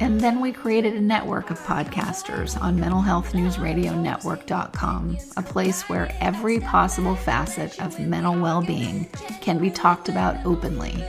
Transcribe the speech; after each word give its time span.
And 0.00 0.20
then 0.20 0.40
we 0.40 0.52
created 0.52 0.94
a 0.94 1.00
network 1.00 1.50
of 1.50 1.58
podcasters 1.60 2.60
on 2.60 2.78
mentalhealthnewsradionetwork.com, 2.78 5.18
a 5.36 5.42
place 5.42 5.88
where 5.88 6.16
every 6.20 6.60
possible 6.60 7.16
facet 7.16 7.82
of 7.82 7.98
mental 7.98 8.40
well 8.40 8.62
being 8.62 9.06
can 9.40 9.58
be 9.58 9.70
talked 9.70 10.08
about 10.08 10.36
openly. 10.46 11.04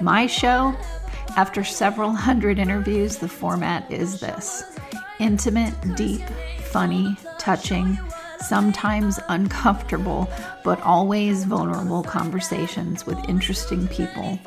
My 0.00 0.26
show, 0.26 0.74
after 1.36 1.62
several 1.62 2.10
hundred 2.10 2.58
interviews, 2.58 3.18
the 3.18 3.28
format 3.28 3.88
is 3.90 4.18
this 4.18 4.64
intimate, 5.20 5.74
deep, 5.94 6.22
funny, 6.64 7.16
touching, 7.38 7.96
sometimes 8.40 9.18
uncomfortable, 9.28 10.28
but 10.64 10.80
always 10.82 11.44
vulnerable 11.44 12.02
conversations 12.02 13.06
with 13.06 13.28
interesting 13.28 13.88
people. 13.88 14.38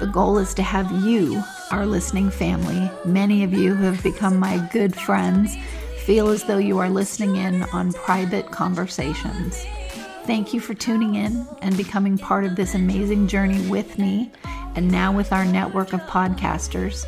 The 0.00 0.06
goal 0.06 0.38
is 0.38 0.54
to 0.54 0.62
have 0.62 0.90
you, 1.04 1.42
our 1.70 1.86
listening 1.86 2.30
family, 2.30 2.90
many 3.04 3.44
of 3.44 3.52
you 3.52 3.74
who 3.74 3.84
have 3.84 4.02
become 4.02 4.36
my 4.38 4.58
good 4.72 4.94
friends, 4.96 5.56
feel 6.04 6.28
as 6.28 6.44
though 6.44 6.58
you 6.58 6.78
are 6.78 6.90
listening 6.90 7.36
in 7.36 7.62
on 7.72 7.92
private 7.92 8.50
conversations. 8.50 9.64
Thank 10.24 10.54
you 10.54 10.60
for 10.60 10.74
tuning 10.74 11.16
in 11.16 11.46
and 11.62 11.76
becoming 11.76 12.18
part 12.18 12.44
of 12.44 12.56
this 12.56 12.74
amazing 12.74 13.28
journey 13.28 13.68
with 13.68 13.98
me 13.98 14.30
and 14.74 14.90
now 14.90 15.12
with 15.12 15.32
our 15.32 15.44
network 15.44 15.92
of 15.92 16.00
podcasters. 16.02 17.04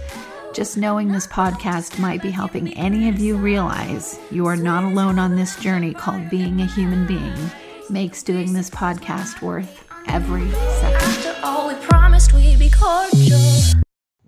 Just 0.54 0.76
knowing 0.76 1.10
this 1.10 1.26
podcast 1.26 1.98
might 1.98 2.22
be 2.22 2.30
helping 2.30 2.72
any 2.74 3.08
of 3.08 3.18
you 3.18 3.36
realize 3.36 4.20
you 4.30 4.46
are 4.46 4.54
not 4.54 4.84
alone 4.84 5.18
on 5.18 5.34
this 5.34 5.56
journey 5.56 5.92
called 5.92 6.30
being 6.30 6.60
a 6.60 6.66
human 6.66 7.08
being 7.08 7.34
makes 7.90 8.22
doing 8.22 8.52
this 8.52 8.70
podcast 8.70 9.42
worth 9.42 9.84
every 10.06 10.48
second. 10.52 11.02
After 11.02 11.36
all, 11.42 11.66
we 11.66 11.74
promised 11.74 12.32
we'd 12.34 12.60
be 12.60 12.70
cordial. 12.70 13.40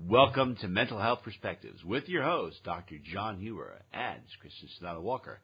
Welcome 0.00 0.56
to 0.56 0.66
Mental 0.66 0.98
Health 0.98 1.20
Perspectives 1.22 1.84
with 1.84 2.08
your 2.08 2.24
host, 2.24 2.56
Dr. 2.64 2.96
John 2.98 3.38
Huber 3.38 3.80
and 3.92 4.20
Kristen 4.40 4.68
Sunanta 4.82 5.00
Walker. 5.00 5.38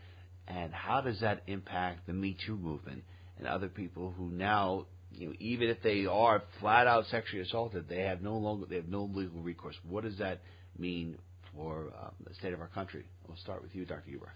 and 0.48 0.72
how 0.72 1.00
does 1.00 1.20
that 1.20 1.42
impact 1.46 2.06
the 2.06 2.12
Me 2.12 2.36
Too 2.46 2.56
movement 2.56 3.04
and 3.38 3.46
other 3.46 3.68
people 3.68 4.12
who 4.16 4.30
now 4.30 4.86
you 5.14 5.28
know, 5.28 5.34
even 5.38 5.68
if 5.68 5.82
they 5.82 6.06
are 6.06 6.42
flat 6.58 6.86
out 6.86 7.04
sexually 7.10 7.42
assaulted, 7.42 7.86
they 7.88 8.00
have 8.00 8.22
no 8.22 8.36
longer 8.38 8.66
they 8.66 8.76
have 8.76 8.88
no 8.88 9.04
legal 9.04 9.40
recourse. 9.40 9.76
What 9.86 10.04
does 10.04 10.16
that 10.18 10.40
mean 10.78 11.18
for 11.54 11.92
um, 12.00 12.12
the 12.26 12.34
state 12.34 12.54
of 12.54 12.60
our 12.60 12.68
country? 12.68 13.04
We'll 13.28 13.36
start 13.36 13.62
with 13.62 13.74
you, 13.74 13.84
Dr. 13.84 14.08
Huber. 14.08 14.32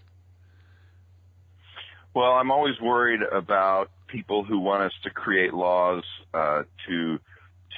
Well, 2.13 2.31
I'm 2.31 2.51
always 2.51 2.79
worried 2.81 3.21
about 3.21 3.91
people 4.07 4.43
who 4.43 4.59
want 4.59 4.83
us 4.83 4.93
to 5.03 5.09
create 5.09 5.53
laws 5.53 6.03
uh, 6.33 6.63
to 6.87 7.19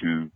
to 0.00 0.30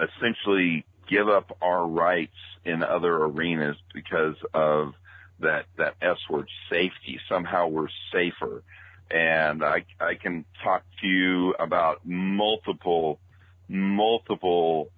essentially 0.00 0.84
give 1.08 1.28
up 1.28 1.56
our 1.62 1.86
rights 1.86 2.34
in 2.64 2.82
other 2.82 3.14
arenas 3.14 3.76
because 3.92 4.36
of 4.52 4.94
that 5.40 5.66
that 5.76 5.94
S 6.00 6.18
word 6.28 6.48
safety. 6.70 7.20
Somehow 7.28 7.68
we're 7.68 7.88
safer, 8.12 8.62
and 9.10 9.62
I 9.62 9.84
I 10.00 10.14
can 10.14 10.44
talk 10.62 10.82
to 11.00 11.06
you 11.06 11.54
about 11.58 12.00
multiple 12.04 13.20
multiple 13.68 14.90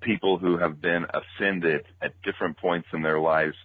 people 0.00 0.38
who 0.38 0.58
have 0.58 0.80
been 0.80 1.06
offended 1.12 1.84
at 2.00 2.20
different 2.22 2.56
points 2.58 2.88
in 2.92 3.02
their 3.02 3.20
lives 3.20 3.56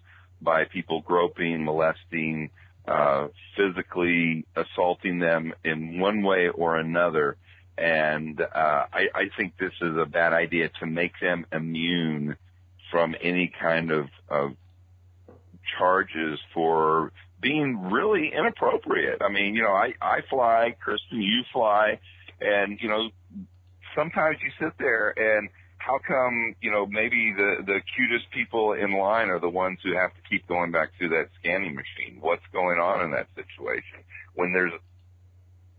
by 0.41 0.65
people 0.65 1.01
groping, 1.01 1.63
molesting, 1.63 2.51
uh, 2.87 3.27
physically 3.55 4.45
assaulting 4.55 5.19
them 5.19 5.53
in 5.63 5.99
one 5.99 6.21
way 6.21 6.49
or 6.49 6.77
another. 6.77 7.37
And 7.77 8.41
uh, 8.41 8.85
I, 8.91 9.07
I 9.13 9.29
think 9.37 9.53
this 9.59 9.73
is 9.81 9.95
a 9.97 10.05
bad 10.05 10.33
idea 10.33 10.69
to 10.79 10.85
make 10.85 11.13
them 11.21 11.45
immune 11.51 12.37
from 12.91 13.15
any 13.21 13.51
kind 13.59 13.91
of, 13.91 14.07
of 14.29 14.53
charges 15.77 16.39
for 16.53 17.11
being 17.39 17.91
really 17.91 18.31
inappropriate. 18.33 19.21
I 19.21 19.29
mean, 19.29 19.53
you 19.53 19.61
know, 19.61 19.73
I, 19.73 19.93
I 20.01 20.21
fly, 20.29 20.75
Kristen, 20.79 21.21
you 21.21 21.43
fly, 21.53 21.99
and, 22.41 22.79
you 22.81 22.89
know, 22.89 23.09
sometimes 23.95 24.37
you 24.41 24.49
sit 24.59 24.73
there 24.79 25.13
and 25.15 25.49
how 25.87 25.99
come, 26.05 26.53
you 26.61 26.69
know, 26.69 26.85
maybe 26.85 27.33
the, 27.35 27.63
the 27.65 27.79
cutest 27.95 28.29
people 28.31 28.73
in 28.73 28.91
line 28.97 29.29
are 29.29 29.39
the 29.39 29.49
ones 29.49 29.79
who 29.81 29.95
have 29.95 30.13
to 30.13 30.21
keep 30.29 30.45
going 30.45 30.69
back 30.69 30.89
to 30.99 31.07
that 31.07 31.29
scanning 31.39 31.75
machine? 31.75 32.19
What's 32.19 32.43
going 32.51 32.77
on 32.77 33.05
in 33.05 33.11
that 33.11 33.27
situation? 33.35 34.03
When 34.35 34.51
there's, 34.51 34.73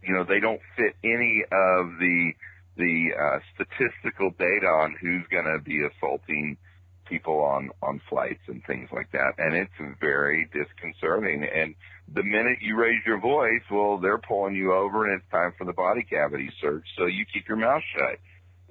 you 0.03 0.15
know, 0.15 0.25
they 0.25 0.41
don't 0.41 0.63
fit 0.77 0.97
any 1.05 1.45
of 1.45 2.01
the, 2.01 2.33
the, 2.79 3.09
uh, 3.21 3.39
statistical 3.53 4.31
data 4.39 4.67
on 4.67 4.97
who's 4.99 5.25
gonna 5.31 5.59
be 5.59 5.85
assaulting 5.85 6.57
people 7.05 7.41
on, 7.41 7.69
on 7.83 8.01
flights 8.09 8.41
and 8.49 8.65
things 8.67 8.89
like 8.91 9.13
that. 9.13 9.33
And 9.37 9.55
it's 9.55 10.01
very 10.01 10.49
disconcerting. 10.55 11.45
And 11.45 11.75
the 12.15 12.23
minute 12.23 12.59
you 12.63 12.77
raise 12.77 13.05
your 13.05 13.21
voice, 13.21 13.63
well, 13.71 13.99
they're 13.99 14.17
pulling 14.17 14.55
you 14.55 14.73
over 14.73 15.05
and 15.05 15.21
it's 15.21 15.31
time 15.31 15.53
for 15.59 15.67
the 15.67 15.75
body 15.75 16.07
cavity 16.09 16.51
search. 16.63 16.85
So 16.97 17.05
you 17.05 17.27
keep 17.31 17.47
your 17.47 17.59
mouth 17.59 17.83
shut 17.95 18.19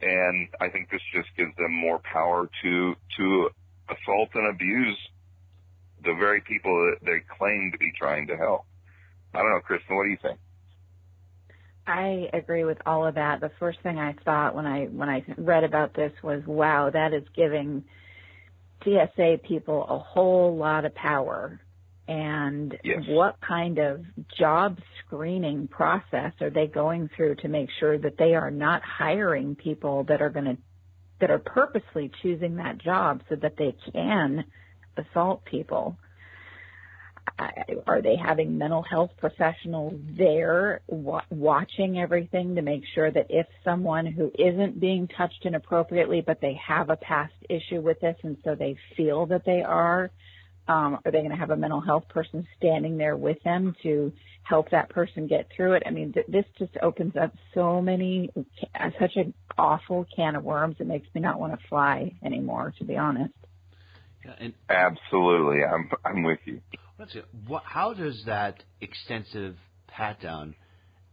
and 0.02 0.48
I 0.60 0.70
think 0.70 0.90
this 0.90 1.02
just 1.14 1.30
gives 1.38 1.56
them 1.58 1.74
more 1.74 2.00
power 2.00 2.50
to 2.64 2.96
to 3.18 3.50
assault 3.90 4.30
and 4.36 4.48
abuse 4.48 4.98
the 6.04 6.14
very 6.14 6.42
people 6.42 6.72
that 6.92 7.06
they 7.06 7.20
claim 7.38 7.72
to 7.72 7.78
be 7.78 7.92
trying 7.98 8.28
to 8.28 8.38
help. 8.38 8.66
I 9.34 9.40
don't 9.40 9.50
know, 9.50 9.60
Kristen, 9.60 9.96
what 9.96 10.04
do 10.04 10.10
you 10.10 10.18
think? 10.22 10.40
I 11.88 12.30
agree 12.34 12.66
with 12.66 12.80
all 12.86 13.06
of 13.06 13.16
that. 13.16 13.40
The 13.40 13.52
first 13.60 13.80
thing 13.82 13.98
I 13.98 14.14
thought 14.26 14.56
when 14.56 14.66
I 14.66 14.86
when 14.86 15.10
I 15.10 15.24
read 15.38 15.64
about 15.64 15.94
this 15.94 16.12
was, 16.22 16.46
wow, 16.46 16.90
that 16.90 17.14
is 17.14 17.24
giving 17.36 17.86
TSA 18.84 19.40
people 19.44 19.86
a 19.88 19.98
whole 19.98 20.56
lot 20.56 20.86
of 20.86 20.94
power 20.94 21.60
and 22.08 22.78
yes. 22.84 23.04
what 23.08 23.38
kind 23.42 23.80
of 23.80 24.02
job 24.38 24.78
screening 25.06 25.68
process 25.68 26.32
are 26.42 26.50
they 26.50 26.68
going 26.68 27.10
through 27.16 27.36
to 27.36 27.48
make 27.48 27.70
sure 27.80 27.98
that 27.98 28.18
they 28.18 28.34
are 28.34 28.52
not 28.52 28.82
hiring 28.82 29.56
people 29.56 30.04
that 30.06 30.22
are 30.22 30.30
going 30.30 30.46
to 30.46 30.58
that 31.20 31.32
are 31.32 31.40
purposely 31.40 32.12
choosing 32.22 32.58
that 32.58 32.78
job 32.78 33.22
so 33.28 33.36
that 33.36 33.58
they 33.58 33.76
can 33.92 34.46
assault 34.98 35.44
people 35.46 35.98
are 37.86 38.02
they 38.02 38.16
having 38.16 38.58
mental 38.58 38.82
health 38.82 39.12
professionals 39.18 39.94
there 40.18 40.82
watching 41.30 42.00
everything 42.00 42.56
to 42.56 42.62
make 42.62 42.84
sure 42.96 43.12
that 43.12 43.28
if 43.30 43.46
someone 43.64 44.06
who 44.06 44.32
isn't 44.40 44.80
being 44.80 45.08
touched 45.08 45.46
inappropriately 45.46 46.22
but 46.22 46.40
they 46.42 46.54
have 46.66 46.90
a 46.90 46.96
past 46.96 47.34
issue 47.50 47.82
with 47.82 48.00
this 48.00 48.16
and 48.24 48.38
so 48.44 48.56
they 48.56 48.76
feel 48.96 49.26
that 49.26 49.46
they 49.46 49.62
are 49.62 50.10
Um, 50.68 51.00
are 51.06 51.12
they 51.12 51.20
going 51.20 51.32
to 51.32 51.38
have 51.38 51.52
a 51.52 51.56
mental 51.56 51.80
health 51.80 52.10
person 52.10 52.46
standing 52.58 52.98
there 52.98 53.16
with 53.16 53.42
them 53.44 53.76
to 53.84 54.12
help 54.44 54.70
that 54.72 54.90
person 54.90 55.28
get 55.28 55.48
through 55.56 55.74
it? 55.74 55.84
I 55.86 55.92
mean, 55.92 56.12
th- 56.14 56.26
this 56.28 56.46
just 56.60 56.74
opens 56.82 57.16
up 57.16 57.34
so 57.54 57.82
many, 57.82 58.30
such 59.00 59.16
an 59.16 59.34
awful 59.58 60.06
can 60.16 60.36
of 60.36 60.44
worms. 60.44 60.76
It 60.80 60.88
makes 60.88 61.08
me 61.16 61.22
not 61.22 61.40
want 61.40 61.54
to 61.54 61.68
fly 61.70 62.14
anymore, 62.24 62.74
to 62.80 62.86
be 62.86 62.98
honest. 62.98 63.34
Yeah, 64.26 64.34
and 64.40 64.54
Absolutely, 64.70 65.64
I'm 65.64 65.90
I'm 66.04 66.24
with 66.24 66.40
you. 66.46 66.62
let's 67.00 67.14
see, 67.14 67.22
what, 67.46 67.64
how 67.66 67.94
does 67.94 68.24
that 68.26 68.64
extensive 68.82 69.56
pat 69.88 70.22
down 70.22 70.56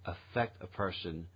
affect 0.04 0.62
a 0.62 0.66
person 0.66 1.28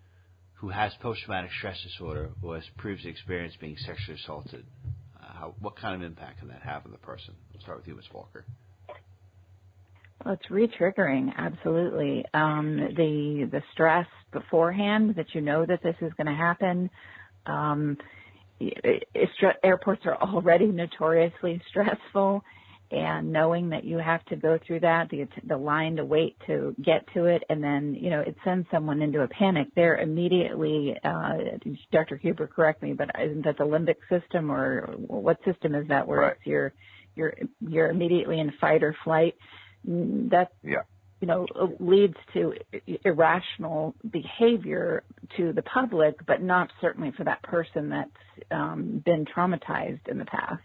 who 0.55 0.71
has 0.71 0.93
post 1.01 1.21
traumatic 1.25 1.51
stress 1.57 1.81
disorder 1.83 2.31
or 2.43 2.57
has 2.57 2.65
previously 2.77 3.11
experienced 3.11 3.61
being 3.61 3.77
sexually 3.77 4.19
assaulted? 4.23 4.67
How, 5.35 5.55
what 5.61 5.77
kind 5.77 5.95
of 5.95 6.03
impact 6.03 6.41
can 6.41 6.49
that 6.49 6.63
have 6.63 6.85
on 6.87 6.93
the 6.93 6.99
person? 6.99 7.35
We'll 7.53 7.61
start 7.63 7.79
with 7.79 7.89
you, 7.89 7.95
Ms. 7.95 8.05
Walker. 8.13 8.45
Well, 10.25 10.35
it's 10.35 10.51
re-triggering, 10.51 11.33
absolutely. 11.37 12.25
Um, 12.35 12.77
the 12.97 13.49
the 13.51 13.63
stress 13.73 14.07
beforehand 14.33 15.15
that 15.17 15.27
you 15.35 15.41
know 15.41 15.65
that 15.65 15.83
this 15.83 15.95
is 16.01 16.13
going 16.15 16.27
to 16.27 16.35
happen. 16.35 16.91
Um, 17.47 17.97
it, 18.61 19.09
it, 19.15 19.31
airports 19.63 20.03
are 20.07 20.17
already 20.17 20.67
notoriously 20.73 21.63
stressful, 21.69 22.43
and 22.91 23.33
knowing 23.33 23.69
that 23.71 23.85
you 23.85 23.99
have 23.99 24.25
to 24.27 24.37
go 24.37 24.59
through 24.67 24.81
that, 24.81 25.11
the 25.11 25.27
the 25.47 25.57
line 25.57 25.97
to 25.97 26.05
wait 26.05 26.37
to 26.47 26.75
get 26.83 27.05
to 27.15 27.27
it, 27.27 27.43
and 27.51 27.63
then 27.63 27.95
you 27.95 28.09
know 28.11 28.21
it 28.21 28.37
sends 28.45 28.67
someone 28.71 29.03
into 29.03 29.21
a 29.23 29.29
panic. 29.29 29.69
They're 29.77 29.99
immediately, 29.99 30.97
uh, 31.05 31.35
Dr. 31.93 32.17
Huber, 32.17 32.47
correct 32.47 32.83
me, 32.83 32.95
but 32.95 33.11
isn't 33.21 33.45
that 33.45 33.59
the 33.59 33.65
limbic 33.65 33.97
system 34.09 34.51
or 34.51 34.87
what 35.07 35.39
system 35.45 35.75
is 35.75 35.87
that? 35.89 36.07
Where 36.07 36.21
Right. 36.21 36.33
it's 36.33 36.47
you're 36.47 36.73
you're 37.15 37.35
you're 37.61 37.91
immediately 37.91 38.41
in 38.41 38.53
fight 38.61 38.83
or 38.83 38.97
flight. 39.05 39.35
That 39.85 40.53
Yeah. 40.63 40.83
you 41.21 41.27
know 41.27 41.47
leads 41.81 42.17
to 42.33 42.55
irrational 43.05 43.95
behavior 44.11 45.03
to 45.37 45.53
the 45.53 45.63
public, 45.63 46.15
but 46.27 46.41
not 46.43 46.71
certainly 46.81 47.11
for 47.17 47.25
that 47.25 47.43
person 47.43 47.91
that's 47.91 48.11
um, 48.51 49.03
been 49.05 49.27
traumatized 49.27 50.09
in 50.09 50.19
the 50.19 50.25
past. 50.25 50.63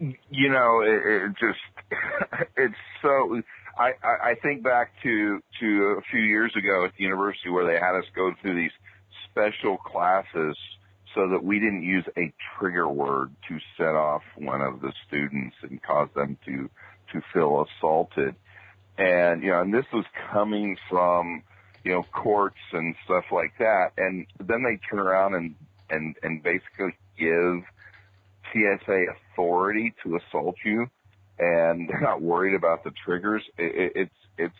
You 0.00 0.48
know, 0.48 0.80
it, 0.80 1.02
it 1.04 1.32
just 1.38 2.50
it's 2.56 2.74
so. 3.02 3.42
I, 3.78 3.92
I 4.02 4.30
I 4.30 4.34
think 4.42 4.62
back 4.62 4.92
to 5.02 5.42
to 5.60 5.96
a 5.98 6.02
few 6.10 6.20
years 6.20 6.52
ago 6.56 6.84
at 6.84 6.92
the 6.96 7.04
university 7.04 7.50
where 7.50 7.66
they 7.66 7.78
had 7.78 7.94
us 7.94 8.04
go 8.14 8.32
through 8.40 8.56
these 8.56 8.72
special 9.30 9.76
classes 9.76 10.56
so 11.14 11.28
that 11.28 11.42
we 11.42 11.58
didn't 11.58 11.82
use 11.82 12.04
a 12.16 12.32
trigger 12.58 12.88
word 12.88 13.34
to 13.48 13.58
set 13.76 13.94
off 13.94 14.22
one 14.36 14.60
of 14.60 14.80
the 14.80 14.92
students 15.06 15.56
and 15.62 15.82
cause 15.82 16.08
them 16.14 16.38
to 16.46 16.70
to 17.12 17.22
feel 17.32 17.66
assaulted. 17.66 18.34
And 18.96 19.42
you 19.42 19.50
know, 19.50 19.60
and 19.60 19.72
this 19.72 19.86
was 19.92 20.04
coming 20.32 20.76
from 20.88 21.42
you 21.84 21.92
know 21.92 22.04
courts 22.12 22.60
and 22.72 22.94
stuff 23.04 23.24
like 23.30 23.52
that. 23.58 23.92
And 23.98 24.26
then 24.38 24.62
they 24.62 24.78
turn 24.88 24.98
around 24.98 25.34
and 25.34 25.54
and 25.90 26.16
and 26.22 26.42
basically 26.42 26.96
give 27.18 27.64
TSA 28.52 29.04
authority 29.32 29.94
to 30.04 30.16
assault 30.16 30.56
you, 30.64 30.86
and 31.38 31.88
they're 31.88 32.00
not 32.00 32.20
worried 32.22 32.54
about 32.54 32.84
the 32.84 32.92
triggers. 33.04 33.42
It, 33.58 33.74
it, 33.74 33.92
it's 33.94 34.14
it's 34.38 34.54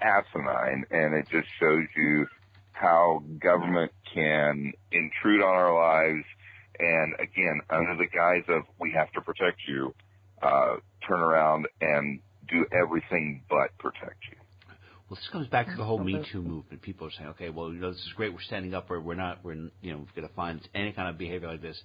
asinine, 0.00 0.84
and 0.90 1.14
it 1.14 1.26
just 1.30 1.48
shows 1.60 1.86
you 1.96 2.26
how 2.72 3.22
government 3.40 3.92
can 4.12 4.72
intrude 4.92 5.42
on 5.42 5.54
our 5.54 5.74
lives, 5.74 6.24
and 6.78 7.14
again, 7.14 7.60
under 7.70 7.96
the 7.96 8.06
guise 8.06 8.44
of 8.48 8.62
we 8.80 8.92
have 8.92 9.10
to 9.12 9.20
protect 9.20 9.60
you, 9.68 9.94
uh, 10.42 10.76
turn 11.06 11.20
around 11.20 11.66
and 11.80 12.20
do 12.48 12.66
everything 12.72 13.42
but 13.48 13.76
protect 13.78 14.18
you. 14.30 14.36
Well, 15.08 15.16
this 15.16 15.28
comes 15.30 15.46
back 15.48 15.66
to 15.66 15.76
the 15.76 15.84
whole 15.84 15.98
Me 15.98 16.24
Too 16.32 16.42
movement. 16.42 16.80
People 16.80 17.06
are 17.06 17.10
saying, 17.10 17.28
okay, 17.30 17.50
well, 17.50 17.72
you 17.72 17.78
know, 17.78 17.90
this 17.92 18.00
is 18.00 18.12
great. 18.16 18.32
We're 18.32 18.40
standing 18.40 18.72
up. 18.74 18.88
We're, 18.88 19.00
we're 19.00 19.14
not. 19.14 19.44
We're 19.44 19.54
you 19.82 19.92
know 19.92 20.06
going 20.16 20.26
to 20.26 20.34
find 20.34 20.66
any 20.74 20.92
kind 20.92 21.08
of 21.08 21.18
behavior 21.18 21.48
like 21.48 21.60
this 21.60 21.80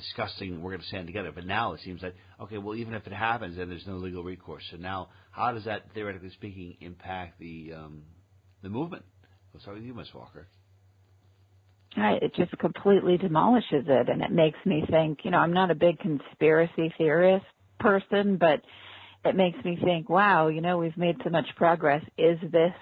disgusting. 0.00 0.62
We're 0.62 0.70
going 0.70 0.80
to 0.80 0.86
stand 0.86 1.06
together. 1.06 1.32
But 1.34 1.46
now 1.46 1.72
it 1.74 1.80
seems 1.84 2.02
like, 2.02 2.14
okay, 2.40 2.58
well, 2.58 2.74
even 2.74 2.94
if 2.94 3.06
it 3.06 3.12
happens, 3.12 3.56
then 3.56 3.68
there's 3.68 3.86
no 3.86 3.96
legal 3.96 4.22
recourse. 4.22 4.62
So 4.70 4.76
now, 4.76 5.08
how 5.30 5.52
does 5.52 5.64
that, 5.64 5.82
theoretically 5.94 6.30
speaking, 6.30 6.76
impact 6.80 7.38
the 7.38 7.72
um, 7.76 8.02
the 8.62 8.68
movement? 8.68 9.04
We'll 9.52 9.60
start 9.60 9.76
with 9.76 9.84
you, 9.84 9.94
Ms. 9.94 10.08
Walker. 10.14 10.48
It 11.96 12.34
just 12.36 12.56
completely 12.58 13.16
demolishes 13.16 13.84
it, 13.88 14.08
and 14.08 14.22
it 14.22 14.30
makes 14.30 14.58
me 14.64 14.84
think. 14.88 15.20
You 15.24 15.32
know, 15.32 15.38
I'm 15.38 15.52
not 15.52 15.70
a 15.70 15.74
big 15.74 15.98
conspiracy 15.98 16.94
theorist 16.96 17.46
person, 17.80 18.36
but 18.36 18.62
it 19.24 19.34
makes 19.34 19.62
me 19.64 19.78
think, 19.82 20.08
wow, 20.08 20.48
you 20.48 20.60
know, 20.60 20.78
we've 20.78 20.96
made 20.96 21.16
so 21.24 21.30
much 21.30 21.46
progress. 21.56 22.02
Is 22.16 22.38
this 22.52 22.72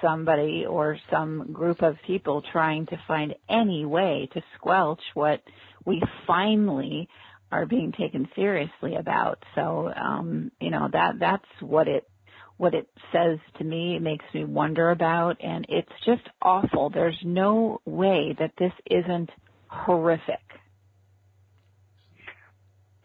somebody 0.00 0.64
or 0.66 0.98
some 1.10 1.52
group 1.52 1.82
of 1.82 1.96
people 2.06 2.42
trying 2.52 2.86
to 2.86 3.00
find 3.06 3.34
any 3.48 3.84
way 3.84 4.28
to 4.34 4.42
squelch 4.56 5.00
what 5.14 5.42
we 5.84 6.02
finally 6.26 7.08
are 7.50 7.66
being 7.66 7.92
taken 7.92 8.28
seriously 8.34 8.96
about? 8.96 9.42
So, 9.54 9.92
um, 9.94 10.52
you 10.60 10.70
know, 10.70 10.88
that 10.92 11.18
that's 11.18 11.48
what 11.60 11.88
it 11.88 12.08
what 12.56 12.74
it 12.74 12.88
says 13.12 13.38
to 13.58 13.64
me, 13.64 13.96
it 13.96 14.02
makes 14.02 14.24
me 14.32 14.44
wonder 14.44 14.90
about, 14.90 15.36
and 15.42 15.66
it's 15.68 15.92
just 16.06 16.22
awful. 16.40 16.90
There's 16.90 17.18
no 17.24 17.80
way 17.84 18.36
that 18.38 18.52
this 18.56 18.72
isn't 18.88 19.30
horrific. 19.66 20.38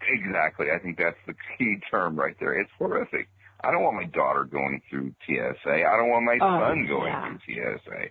Exactly. 0.07 0.67
I 0.73 0.79
think 0.79 0.97
that's 0.97 1.17
the 1.25 1.33
key 1.57 1.77
term 1.89 2.15
right 2.15 2.35
there. 2.39 2.59
It's 2.59 2.69
horrific. 2.77 3.29
I 3.63 3.71
don't 3.71 3.83
want 3.83 3.95
my 3.95 4.05
daughter 4.05 4.43
going 4.43 4.81
through 4.89 5.13
TSA. 5.25 5.69
I 5.69 5.97
don't 5.97 6.09
want 6.09 6.25
my 6.25 6.37
Oh, 6.41 6.59
son 6.59 6.85
going 6.87 7.07
yeah. 7.07 7.37
through 7.45 7.55
TSA. 7.79 8.09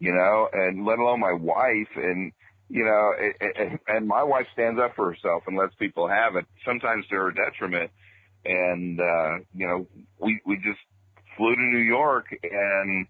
You 0.00 0.12
know, 0.12 0.48
and 0.52 0.84
let 0.84 0.98
alone 0.98 1.20
my 1.20 1.32
wife 1.32 1.88
and 1.96 2.32
you 2.70 2.84
know, 2.84 3.12
it, 3.18 3.36
it, 3.40 3.80
and 3.86 4.08
my 4.08 4.22
wife 4.22 4.46
stands 4.54 4.80
up 4.80 4.96
for 4.96 5.10
herself 5.12 5.42
and 5.46 5.56
lets 5.56 5.74
people 5.76 6.08
have 6.08 6.34
it. 6.36 6.46
Sometimes 6.64 7.06
to 7.08 7.16
her 7.16 7.30
detriment. 7.30 7.90
And 8.44 8.98
uh, 9.00 9.38
you 9.54 9.66
know, 9.66 9.86
we 10.18 10.40
we 10.46 10.56
just 10.56 10.80
flew 11.36 11.54
to 11.54 11.60
New 11.62 11.78
York 11.84 12.26
and 12.42 13.06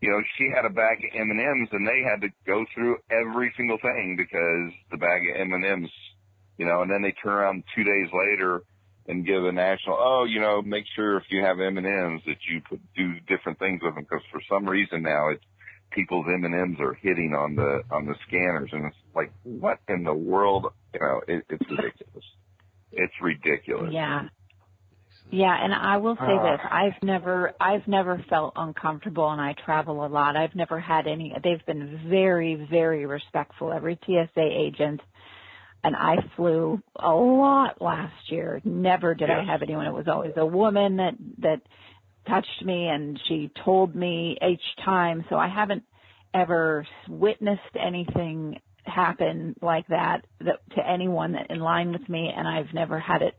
you 0.00 0.10
know, 0.10 0.20
she 0.36 0.50
had 0.54 0.64
a 0.66 0.70
bag 0.70 0.98
of 0.98 1.20
M 1.20 1.30
and 1.30 1.40
M's, 1.40 1.68
and 1.72 1.86
they 1.88 2.02
had 2.02 2.20
to 2.20 2.28
go 2.46 2.64
through 2.74 2.98
every 3.10 3.52
single 3.56 3.78
thing 3.78 4.14
because 4.16 4.72
the 4.90 4.98
bag 4.98 5.22
of 5.34 5.40
M 5.40 5.52
and 5.54 5.64
M's, 5.64 5.90
you 6.58 6.66
know, 6.66 6.82
and 6.82 6.90
then 6.90 7.00
they 7.02 7.12
turn 7.22 7.32
around 7.32 7.64
two 7.74 7.82
days 7.82 8.08
later 8.12 8.62
and 9.08 9.26
give 9.26 9.44
a 9.44 9.52
national, 9.52 9.96
oh, 9.98 10.24
you 10.24 10.40
know, 10.40 10.62
make 10.62 10.84
sure 10.94 11.16
if 11.16 11.24
you 11.30 11.42
have 11.42 11.60
M 11.60 11.78
and 11.78 11.86
M's 11.86 12.22
that 12.26 12.38
you 12.50 12.60
put, 12.68 12.80
do 12.96 13.14
different 13.28 13.58
things 13.58 13.80
with 13.82 13.94
them 13.94 14.04
because 14.04 14.24
for 14.32 14.40
some 14.48 14.68
reason 14.68 15.02
now 15.02 15.28
it's 15.30 15.44
people's 15.90 16.26
M 16.28 16.44
and 16.44 16.54
M's 16.54 16.78
are 16.80 16.94
hitting 16.94 17.34
on 17.34 17.54
the 17.54 17.82
on 17.90 18.06
the 18.06 18.14
scanners, 18.26 18.70
and 18.72 18.86
it's 18.86 18.96
like, 19.14 19.32
what 19.44 19.78
in 19.88 20.04
the 20.04 20.14
world? 20.14 20.66
You 20.94 21.00
know, 21.00 21.20
it, 21.28 21.44
it's 21.48 21.70
ridiculous. 21.70 22.24
It's 22.92 23.14
ridiculous. 23.22 23.90
Yeah. 23.92 24.28
Yeah, 25.28 25.56
and 25.60 25.74
I 25.74 25.96
will 25.96 26.14
say 26.14 26.22
Ah. 26.22 26.52
this, 26.52 26.60
I've 26.70 27.02
never 27.02 27.52
I've 27.60 27.88
never 27.88 28.24
felt 28.30 28.52
uncomfortable 28.54 29.28
and 29.28 29.40
I 29.40 29.54
travel 29.54 30.06
a 30.06 30.08
lot. 30.08 30.36
I've 30.36 30.54
never 30.54 30.78
had 30.78 31.08
any 31.08 31.34
they've 31.42 31.64
been 31.66 32.08
very 32.08 32.54
very 32.70 33.06
respectful 33.06 33.72
every 33.72 33.98
TSA 34.04 34.28
agent 34.36 35.00
and 35.84 35.94
I 35.94 36.16
flew 36.34 36.82
a 36.96 37.10
lot 37.10 37.80
last 37.80 38.30
year. 38.30 38.60
Never 38.64 39.14
did 39.14 39.30
I 39.30 39.44
have 39.44 39.62
anyone. 39.62 39.86
It 39.86 39.92
was 39.92 40.08
always 40.08 40.32
a 40.36 40.46
woman 40.46 40.96
that 40.96 41.14
that 41.38 41.60
touched 42.28 42.64
me 42.64 42.88
and 42.88 43.20
she 43.28 43.50
told 43.64 43.94
me 43.94 44.36
each 44.46 44.84
time. 44.84 45.24
So 45.30 45.36
I 45.36 45.48
haven't 45.48 45.84
ever 46.34 46.86
witnessed 47.08 47.60
anything 47.78 48.60
happen 48.84 49.54
like 49.62 49.86
that, 49.88 50.26
that 50.40 50.60
to 50.74 50.88
anyone 50.88 51.32
that 51.32 51.50
in 51.50 51.60
line 51.60 51.92
with 51.92 52.08
me 52.08 52.32
and 52.36 52.46
I've 52.46 52.72
never 52.72 52.98
had 52.98 53.22
it 53.22 53.34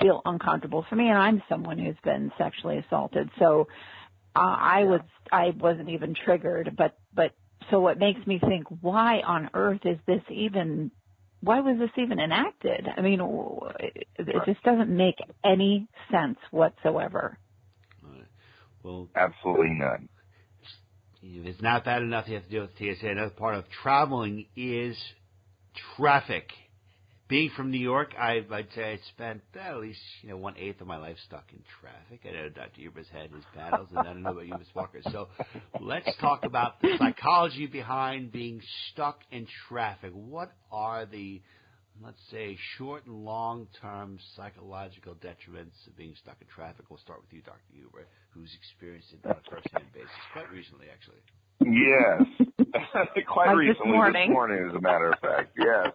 feel 0.00 0.20
uncomfortable 0.24 0.84
for 0.88 0.96
me 0.96 1.08
and 1.08 1.18
I'm 1.18 1.42
someone 1.48 1.78
who's 1.78 1.96
been 2.04 2.32
sexually 2.38 2.78
assaulted. 2.78 3.30
So 3.38 3.68
uh, 4.34 4.56
I 4.58 4.84
was 4.84 5.00
I 5.32 5.50
wasn't 5.58 5.88
even 5.90 6.14
triggered, 6.14 6.74
but 6.76 6.96
but 7.14 7.32
so 7.70 7.80
what 7.80 7.98
makes 7.98 8.24
me 8.26 8.38
think 8.38 8.66
why 8.80 9.20
on 9.20 9.50
earth 9.54 9.80
is 9.84 9.98
this 10.06 10.22
even 10.30 10.90
why 11.40 11.60
was 11.60 11.78
this 11.78 11.90
even 11.96 12.18
enacted? 12.18 12.86
I 12.96 13.00
mean, 13.00 13.20
it, 13.80 14.06
it 14.18 14.42
just 14.46 14.62
doesn't 14.62 14.94
make 14.94 15.16
any 15.44 15.86
sense 16.10 16.38
whatsoever. 16.50 17.38
All 18.04 18.10
right. 18.10 18.26
Well, 18.82 19.08
Absolutely 19.14 19.70
none. 19.70 20.08
if 21.22 21.46
it's 21.46 21.62
not 21.62 21.84
bad 21.84 22.02
enough 22.02 22.26
you 22.28 22.34
have 22.34 22.44
to 22.44 22.50
deal 22.50 22.62
with 22.62 22.76
TSA. 22.78 23.08
Another 23.08 23.30
part 23.30 23.54
of 23.54 23.64
traveling 23.82 24.46
is 24.56 24.96
traffic. 25.96 26.50
Being 27.28 27.50
from 27.56 27.72
New 27.72 27.80
York, 27.80 28.14
I, 28.18 28.44
I'd 28.52 28.68
say 28.74 28.84
I 28.92 28.98
spent 29.14 29.42
uh, 29.56 29.58
at 29.58 29.76
least 29.78 29.98
you 30.22 30.28
know 30.28 30.36
one 30.36 30.54
eighth 30.56 30.80
of 30.80 30.86
my 30.86 30.96
life 30.96 31.16
stuck 31.26 31.44
in 31.52 31.58
traffic. 31.80 32.20
I 32.24 32.32
know 32.32 32.48
Dr. 32.50 32.80
Huber's 32.80 33.08
had 33.12 33.30
his 33.32 33.42
battles, 33.54 33.88
and 33.90 33.98
I 33.98 34.04
don't 34.04 34.22
know 34.22 34.30
about 34.30 34.46
you, 34.46 34.56
Ms. 34.56 34.68
Walker. 34.74 35.00
So 35.10 35.28
let's 35.80 36.08
talk 36.20 36.44
about 36.44 36.80
the 36.80 36.90
psychology 36.98 37.66
behind 37.66 38.30
being 38.30 38.60
stuck 38.92 39.20
in 39.32 39.46
traffic. 39.68 40.12
What 40.14 40.52
are 40.70 41.04
the 41.06 41.40
let's 42.04 42.20
say, 42.30 42.58
short 42.76 43.06
and 43.06 43.24
long-term 43.24 44.18
psychological 44.36 45.14
detriments 45.14 45.86
of 45.86 45.96
being 45.96 46.14
stuck 46.22 46.36
in 46.42 46.46
traffic? 46.46 46.84
We'll 46.90 46.98
start 46.98 47.20
with 47.22 47.32
you, 47.32 47.40
Dr. 47.40 47.56
Huber, 47.72 48.06
who's 48.30 48.50
experienced 48.54 49.08
it 49.14 49.24
on 49.26 49.32
a 49.32 49.50
first-hand 49.50 49.86
basis, 49.94 50.10
quite 50.32 50.50
recently, 50.52 50.86
actually. 50.92 51.22
Yes, 51.64 52.22
quite 53.26 53.46
Like 53.46 53.56
this 53.56 53.68
recently. 53.80 53.92
morning. 53.92 54.28
This 54.28 54.34
morning, 54.34 54.68
as 54.68 54.76
a 54.76 54.80
matter 54.80 55.10
of 55.10 55.18
fact. 55.20 55.56
Yes. 55.58 55.88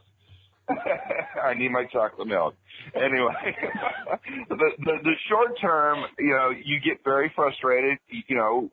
I 1.44 1.54
need 1.54 1.72
my 1.72 1.86
chocolate 1.86 2.28
milk. 2.28 2.56
Anyway, 2.96 3.34
the, 4.50 4.56
the 4.56 4.94
the 5.04 5.14
short 5.30 5.60
term, 5.60 6.06
you 6.20 6.32
know, 6.32 6.50
you 6.52 6.80
get 6.80 7.04
very 7.04 7.32
frustrated. 7.36 7.98
You 8.10 8.36
know, 8.36 8.70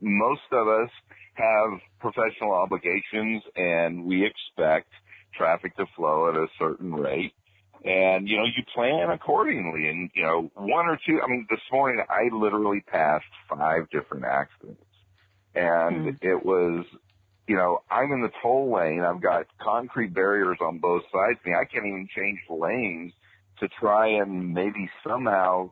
most 0.00 0.42
of 0.52 0.68
us 0.68 0.90
have 1.34 1.80
professional 2.00 2.52
obligations, 2.52 3.42
and 3.56 4.04
we 4.04 4.26
expect 4.26 4.88
traffic 5.36 5.76
to 5.76 5.86
flow 5.96 6.28
at 6.28 6.36
a 6.36 6.46
certain 6.58 6.94
rate. 6.94 7.32
And 7.84 8.28
you 8.28 8.36
know, 8.36 8.44
you 8.44 8.62
plan 8.74 9.10
accordingly. 9.10 9.88
And 9.88 10.10
you 10.14 10.22
know, 10.22 10.50
one 10.54 10.86
or 10.86 10.98
two. 11.06 11.20
I 11.22 11.28
mean, 11.28 11.46
this 11.48 11.60
morning 11.70 12.04
I 12.08 12.34
literally 12.34 12.82
passed 12.86 13.24
five 13.48 13.88
different 13.90 14.24
accidents, 14.24 14.82
and 15.54 16.16
hmm. 16.16 16.26
it 16.26 16.44
was 16.44 16.84
you 17.48 17.56
know, 17.56 17.82
I'm 17.90 18.12
in 18.12 18.20
the 18.20 18.30
toll 18.42 18.72
lane. 18.72 19.00
I've 19.00 19.22
got 19.22 19.46
concrete 19.58 20.12
barriers 20.12 20.58
on 20.60 20.78
both 20.78 21.02
sides 21.10 21.38
of 21.40 21.46
me. 21.46 21.54
I 21.54 21.64
can't 21.64 21.86
even 21.86 22.06
change 22.14 22.38
lanes 22.50 23.12
to 23.60 23.68
try 23.80 24.08
and 24.08 24.52
maybe 24.52 24.88
somehow 25.02 25.70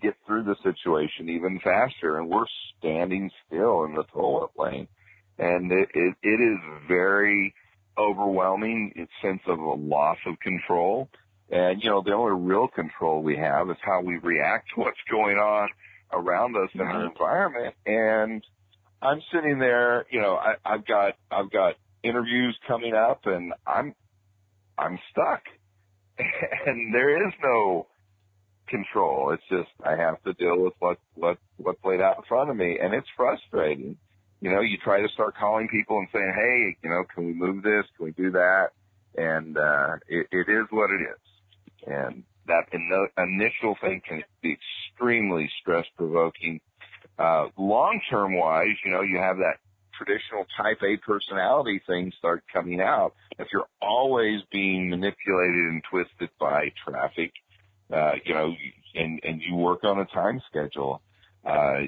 get 0.00 0.14
through 0.24 0.44
the 0.44 0.54
situation 0.62 1.28
even 1.28 1.58
faster. 1.58 2.18
And 2.18 2.28
we're 2.28 2.46
standing 2.78 3.30
still 3.46 3.84
in 3.84 3.94
the 3.96 4.04
toll 4.04 4.50
lane. 4.56 4.86
And 5.36 5.70
it, 5.72 5.88
it, 5.94 6.14
it 6.22 6.40
is 6.40 6.58
very 6.86 7.54
overwhelming 7.98 8.92
in 8.94 9.08
sense 9.20 9.42
of 9.48 9.58
a 9.58 9.72
loss 9.74 10.18
of 10.26 10.38
control. 10.38 11.08
And, 11.50 11.82
you 11.82 11.90
know, 11.90 12.02
the 12.02 12.12
only 12.12 12.40
real 12.40 12.68
control 12.68 13.22
we 13.22 13.36
have 13.36 13.68
is 13.68 13.76
how 13.82 14.00
we 14.00 14.16
react 14.18 14.68
to 14.74 14.80
what's 14.80 14.96
going 15.10 15.38
on 15.38 15.70
around 16.12 16.56
us 16.56 16.70
in 16.72 16.80
our 16.82 16.94
mm-hmm. 16.94 17.08
environment. 17.08 17.74
And, 17.84 18.44
I'm 19.02 19.20
sitting 19.32 19.58
there, 19.58 20.06
you 20.10 20.20
know, 20.20 20.36
I, 20.36 20.54
I've 20.64 20.86
got 20.86 21.14
I've 21.30 21.50
got 21.50 21.74
interviews 22.02 22.58
coming 22.66 22.94
up, 22.94 23.20
and 23.26 23.52
I'm 23.66 23.94
I'm 24.78 24.98
stuck, 25.10 25.42
and 26.18 26.94
there 26.94 27.26
is 27.28 27.34
no 27.42 27.88
control. 28.68 29.32
It's 29.32 29.42
just 29.50 29.70
I 29.84 29.96
have 29.96 30.22
to 30.22 30.32
deal 30.34 30.58
with 30.60 30.74
what 30.78 30.98
what 31.14 31.38
what's 31.58 31.84
laid 31.84 32.00
out 32.00 32.18
in 32.18 32.24
front 32.28 32.50
of 32.50 32.56
me, 32.56 32.78
and 32.80 32.94
it's 32.94 33.08
frustrating. 33.16 33.98
You 34.40 34.52
know, 34.52 34.60
you 34.60 34.76
try 34.84 35.00
to 35.02 35.08
start 35.14 35.36
calling 35.36 35.68
people 35.68 35.98
and 35.98 36.08
saying, 36.12 36.32
"Hey, 36.34 36.76
you 36.82 36.90
know, 36.90 37.04
can 37.14 37.26
we 37.26 37.32
move 37.34 37.62
this? 37.62 37.84
Can 37.96 38.06
we 38.06 38.12
do 38.12 38.32
that?" 38.32 38.68
And 39.16 39.56
uh, 39.56 39.96
it, 40.08 40.26
it 40.32 40.48
is 40.50 40.66
what 40.70 40.90
it 40.90 41.02
is, 41.02 41.86
and 41.86 42.24
that 42.46 42.64
in- 42.72 43.08
initial 43.18 43.76
thing 43.80 44.00
can 44.06 44.22
be 44.42 44.56
extremely 44.92 45.50
stress 45.60 45.86
provoking 45.96 46.60
uh, 47.18 47.46
long 47.56 48.00
term 48.10 48.36
wise, 48.36 48.76
you 48.84 48.90
know, 48.90 49.02
you 49.02 49.18
have 49.18 49.38
that 49.38 49.58
traditional 49.96 50.46
type 50.56 50.80
A 50.82 50.96
personality 50.98 51.80
thing 51.86 52.12
start 52.18 52.44
coming 52.52 52.80
out. 52.80 53.14
If 53.38 53.48
you're 53.52 53.68
always 53.80 54.40
being 54.52 54.90
manipulated 54.90 55.54
and 55.54 55.82
twisted 55.90 56.30
by 56.38 56.72
traffic, 56.86 57.32
uh, 57.92 58.12
you 58.24 58.34
know, 58.34 58.54
and, 58.94 59.20
and 59.22 59.40
you 59.40 59.54
work 59.54 59.84
on 59.84 59.98
a 59.98 60.06
time 60.06 60.42
schedule, 60.48 61.00
uh, 61.44 61.82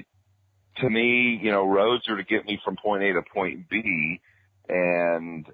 to 0.77 0.89
me, 0.89 1.39
you 1.41 1.51
know, 1.51 1.67
roads 1.67 2.07
are 2.07 2.17
to 2.17 2.23
get 2.23 2.45
me 2.45 2.59
from 2.63 2.77
point 2.77 3.03
A 3.03 3.13
to 3.13 3.21
point 3.33 3.69
B 3.69 4.21
and 4.69 5.45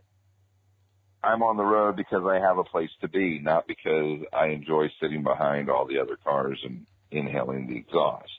I'm 1.23 1.41
on 1.41 1.57
the 1.57 1.63
road 1.63 1.95
because 1.95 2.23
I 2.27 2.39
have 2.39 2.59
a 2.59 2.63
place 2.63 2.91
to 3.01 3.07
be, 3.07 3.39
not 3.39 3.67
because 3.67 4.19
I 4.31 4.47
enjoy 4.47 4.91
sitting 5.01 5.23
behind 5.23 5.69
all 5.69 5.87
the 5.87 5.99
other 5.99 6.17
cars 6.23 6.59
and 6.63 6.85
inhaling 7.09 7.67
the 7.67 7.77
exhaust. 7.77 8.29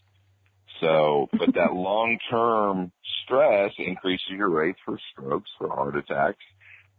So, 0.80 1.28
but 1.33 1.54
that 1.54 1.73
long-term 1.75 2.92
stress 3.25 3.73
increases 3.78 4.26
your 4.30 4.50
rates 4.50 4.78
for 4.85 4.99
strokes, 5.12 5.50
for 5.59 5.68
heart 5.68 5.97
attacks, 5.97 6.45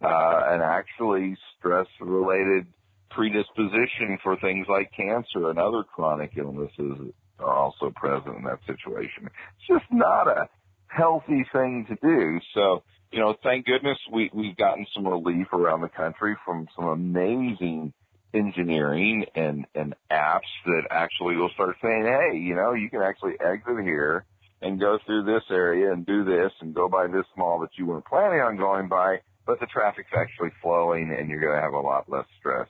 uh, 0.01 0.41
and 0.49 0.61
actually 0.61 1.37
stress-related 1.57 2.67
predisposition 3.09 4.17
for 4.21 4.37
things 4.37 4.67
like 4.69 4.91
cancer 4.95 5.49
and 5.49 5.57
other 5.57 5.83
chronic 5.83 6.31
illnesses 6.37 7.13
are 7.39 7.53
also 7.53 7.91
present 7.95 8.35
in 8.37 8.43
that 8.43 8.59
situation. 8.65 9.25
It's 9.25 9.67
just 9.67 9.85
not 9.91 10.27
a 10.27 10.49
healthy 10.87 11.45
thing 11.51 11.85
to 11.89 11.95
do. 12.01 12.39
So, 12.53 12.83
you 13.11 13.19
know, 13.19 13.35
thank 13.43 13.65
goodness 13.65 13.97
we, 14.11 14.29
we've 14.33 14.57
gotten 14.57 14.85
some 14.93 15.07
relief 15.07 15.47
around 15.53 15.81
the 15.81 15.89
country 15.89 16.35
from 16.45 16.67
some 16.75 16.85
amazing 16.85 17.93
engineering 18.37 19.25
and, 19.35 19.65
and 19.75 19.95
apps 20.11 20.51
that 20.65 20.83
actually 20.91 21.35
will 21.35 21.49
start 21.53 21.75
saying, 21.81 22.03
hey, 22.03 22.37
you 22.37 22.55
know, 22.55 22.73
you 22.73 22.89
can 22.89 23.01
actually 23.01 23.33
exit 23.39 23.83
here 23.83 24.25
and 24.61 24.79
go 24.79 24.97
through 25.05 25.23
this 25.23 25.43
area 25.49 25.91
and 25.91 26.05
do 26.05 26.23
this 26.23 26.51
and 26.61 26.73
go 26.73 26.87
by 26.87 27.07
this 27.07 27.25
mall 27.37 27.59
that 27.59 27.69
you 27.75 27.85
weren't 27.85 28.05
planning 28.05 28.39
on 28.39 28.57
going 28.57 28.87
by, 28.87 29.17
but 29.45 29.59
the 29.59 29.67
traffic's 29.67 30.11
actually 30.15 30.49
flowing 30.61 31.15
and 31.17 31.29
you're 31.29 31.41
going 31.41 31.55
to 31.55 31.61
have 31.61 31.73
a 31.73 31.79
lot 31.79 32.09
less 32.09 32.25
stress. 32.39 32.67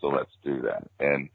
So 0.00 0.08
let's 0.08 0.30
do 0.44 0.62
that. 0.62 0.88
And 1.00 1.28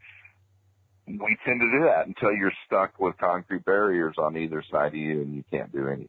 we 1.06 1.36
tend 1.44 1.60
to 1.60 1.78
do 1.78 1.84
that 1.84 2.06
until 2.06 2.32
you're 2.32 2.52
stuck 2.66 2.98
with 2.98 3.16
concrete 3.18 3.64
barriers 3.64 4.14
on 4.18 4.36
either 4.36 4.62
side 4.70 4.88
of 4.88 4.94
you 4.94 5.22
and 5.22 5.34
you 5.34 5.44
can't 5.50 5.72
do 5.72 5.86
anything. 5.88 6.08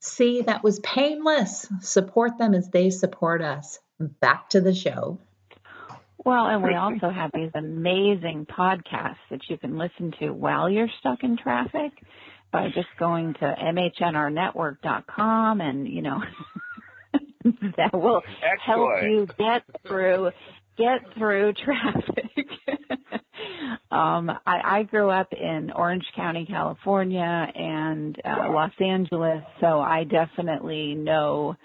See, 0.00 0.42
that 0.42 0.62
was 0.62 0.78
painless. 0.80 1.66
Support 1.80 2.36
them 2.38 2.54
as 2.54 2.68
they 2.70 2.90
support 2.90 3.42
us. 3.42 3.80
Back 3.98 4.50
to 4.50 4.60
the 4.60 4.74
show. 4.74 5.18
Well, 6.24 6.46
and 6.46 6.62
we 6.62 6.74
also 6.74 7.08
have 7.08 7.30
these 7.32 7.50
amazing 7.54 8.46
podcasts 8.46 9.16
that 9.30 9.48
you 9.48 9.56
can 9.58 9.78
listen 9.78 10.12
to 10.18 10.30
while 10.30 10.68
you're 10.68 10.90
stuck 10.98 11.22
in 11.22 11.36
traffic 11.36 11.92
by 12.50 12.68
just 12.74 12.88
going 12.98 13.34
to 13.34 13.54
mhnrnetwork.com 13.60 15.60
and, 15.60 15.86
you 15.86 16.02
know, 16.02 16.20
that 17.76 17.92
will 17.92 18.22
help 18.64 19.02
you 19.02 19.28
get 19.38 19.62
through 19.86 20.32
get 20.76 21.00
through 21.16 21.52
traffic. 21.64 22.46
um, 23.90 24.30
I, 24.46 24.78
I 24.78 24.82
grew 24.84 25.10
up 25.10 25.32
in 25.32 25.70
Orange 25.74 26.06
County, 26.14 26.46
California, 26.46 27.46
and 27.54 28.16
uh, 28.24 28.50
Los 28.50 28.72
Angeles, 28.80 29.42
so 29.60 29.80
I 29.80 30.04
definitely 30.04 30.94
know 30.94 31.56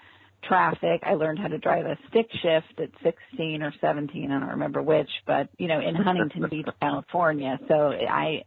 traffic. 0.44 1.02
I 1.04 1.14
learned 1.14 1.38
how 1.38 1.48
to 1.48 1.58
drive 1.58 1.86
a 1.86 1.96
stick 2.08 2.26
shift 2.42 2.80
at 2.80 2.90
16 3.02 3.62
or 3.62 3.72
17, 3.80 4.30
I 4.30 4.40
don't 4.40 4.48
remember 4.50 4.82
which, 4.82 5.10
but 5.26 5.48
you 5.58 5.68
know, 5.68 5.80
in 5.80 5.94
Huntington 5.94 6.46
Beach, 6.50 6.66
California. 6.80 7.58
So 7.68 7.74
I, 7.74 8.42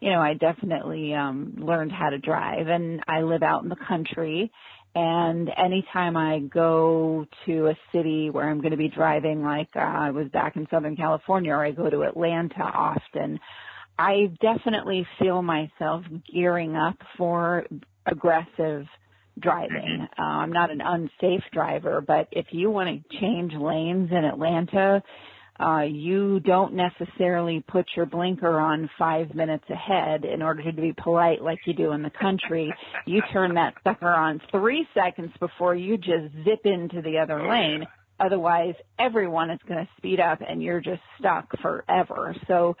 you 0.00 0.10
know, 0.10 0.20
I 0.20 0.34
definitely 0.34 1.14
um 1.14 1.54
learned 1.58 1.92
how 1.92 2.10
to 2.10 2.18
drive 2.18 2.68
and 2.68 3.00
I 3.08 3.22
live 3.22 3.42
out 3.42 3.62
in 3.62 3.68
the 3.68 3.76
country 3.88 4.52
and 4.98 5.48
anytime 5.56 6.16
I 6.16 6.40
go 6.40 7.24
to 7.46 7.66
a 7.68 7.78
city 7.92 8.30
where 8.30 8.50
I'm 8.50 8.60
going 8.60 8.72
to 8.72 8.76
be 8.76 8.88
driving, 8.88 9.44
like 9.44 9.68
uh, 9.76 9.78
I 9.78 10.10
was 10.10 10.26
back 10.32 10.56
in 10.56 10.66
Southern 10.72 10.96
California, 10.96 11.52
or 11.52 11.64
I 11.64 11.70
go 11.70 11.88
to 11.88 12.02
Atlanta 12.02 12.64
often, 12.64 13.38
I 13.96 14.32
definitely 14.40 15.06
feel 15.20 15.40
myself 15.40 16.02
gearing 16.32 16.74
up 16.74 16.96
for 17.16 17.64
aggressive 18.06 18.86
driving. 19.38 20.08
Uh, 20.18 20.20
I'm 20.20 20.52
not 20.52 20.72
an 20.72 20.80
unsafe 20.80 21.44
driver, 21.52 22.00
but 22.04 22.26
if 22.32 22.46
you 22.50 22.68
want 22.68 22.88
to 22.88 23.18
change 23.20 23.52
lanes 23.52 24.10
in 24.10 24.24
Atlanta, 24.24 25.00
uh, 25.60 25.80
you 25.80 26.40
don't 26.40 26.74
necessarily 26.74 27.64
put 27.66 27.86
your 27.96 28.06
blinker 28.06 28.58
on 28.58 28.88
five 28.98 29.34
minutes 29.34 29.64
ahead 29.68 30.24
in 30.24 30.40
order 30.42 30.62
to 30.62 30.72
be 30.72 30.94
polite 31.02 31.42
like 31.42 31.58
you 31.66 31.74
do 31.74 31.92
in 31.92 32.02
the 32.02 32.10
country. 32.10 32.72
You 33.06 33.22
turn 33.32 33.54
that 33.54 33.74
sucker 33.82 34.08
on 34.08 34.40
three 34.50 34.86
seconds 34.94 35.32
before 35.40 35.74
you 35.74 35.96
just 35.96 36.32
zip 36.44 36.60
into 36.64 37.02
the 37.02 37.18
other 37.18 37.48
lane. 37.48 37.86
Otherwise, 38.20 38.74
everyone 38.98 39.50
is 39.50 39.60
going 39.68 39.84
to 39.84 39.88
speed 39.96 40.20
up 40.20 40.40
and 40.46 40.62
you're 40.62 40.80
just 40.80 41.02
stuck 41.18 41.48
forever. 41.60 42.34
So 42.46 42.76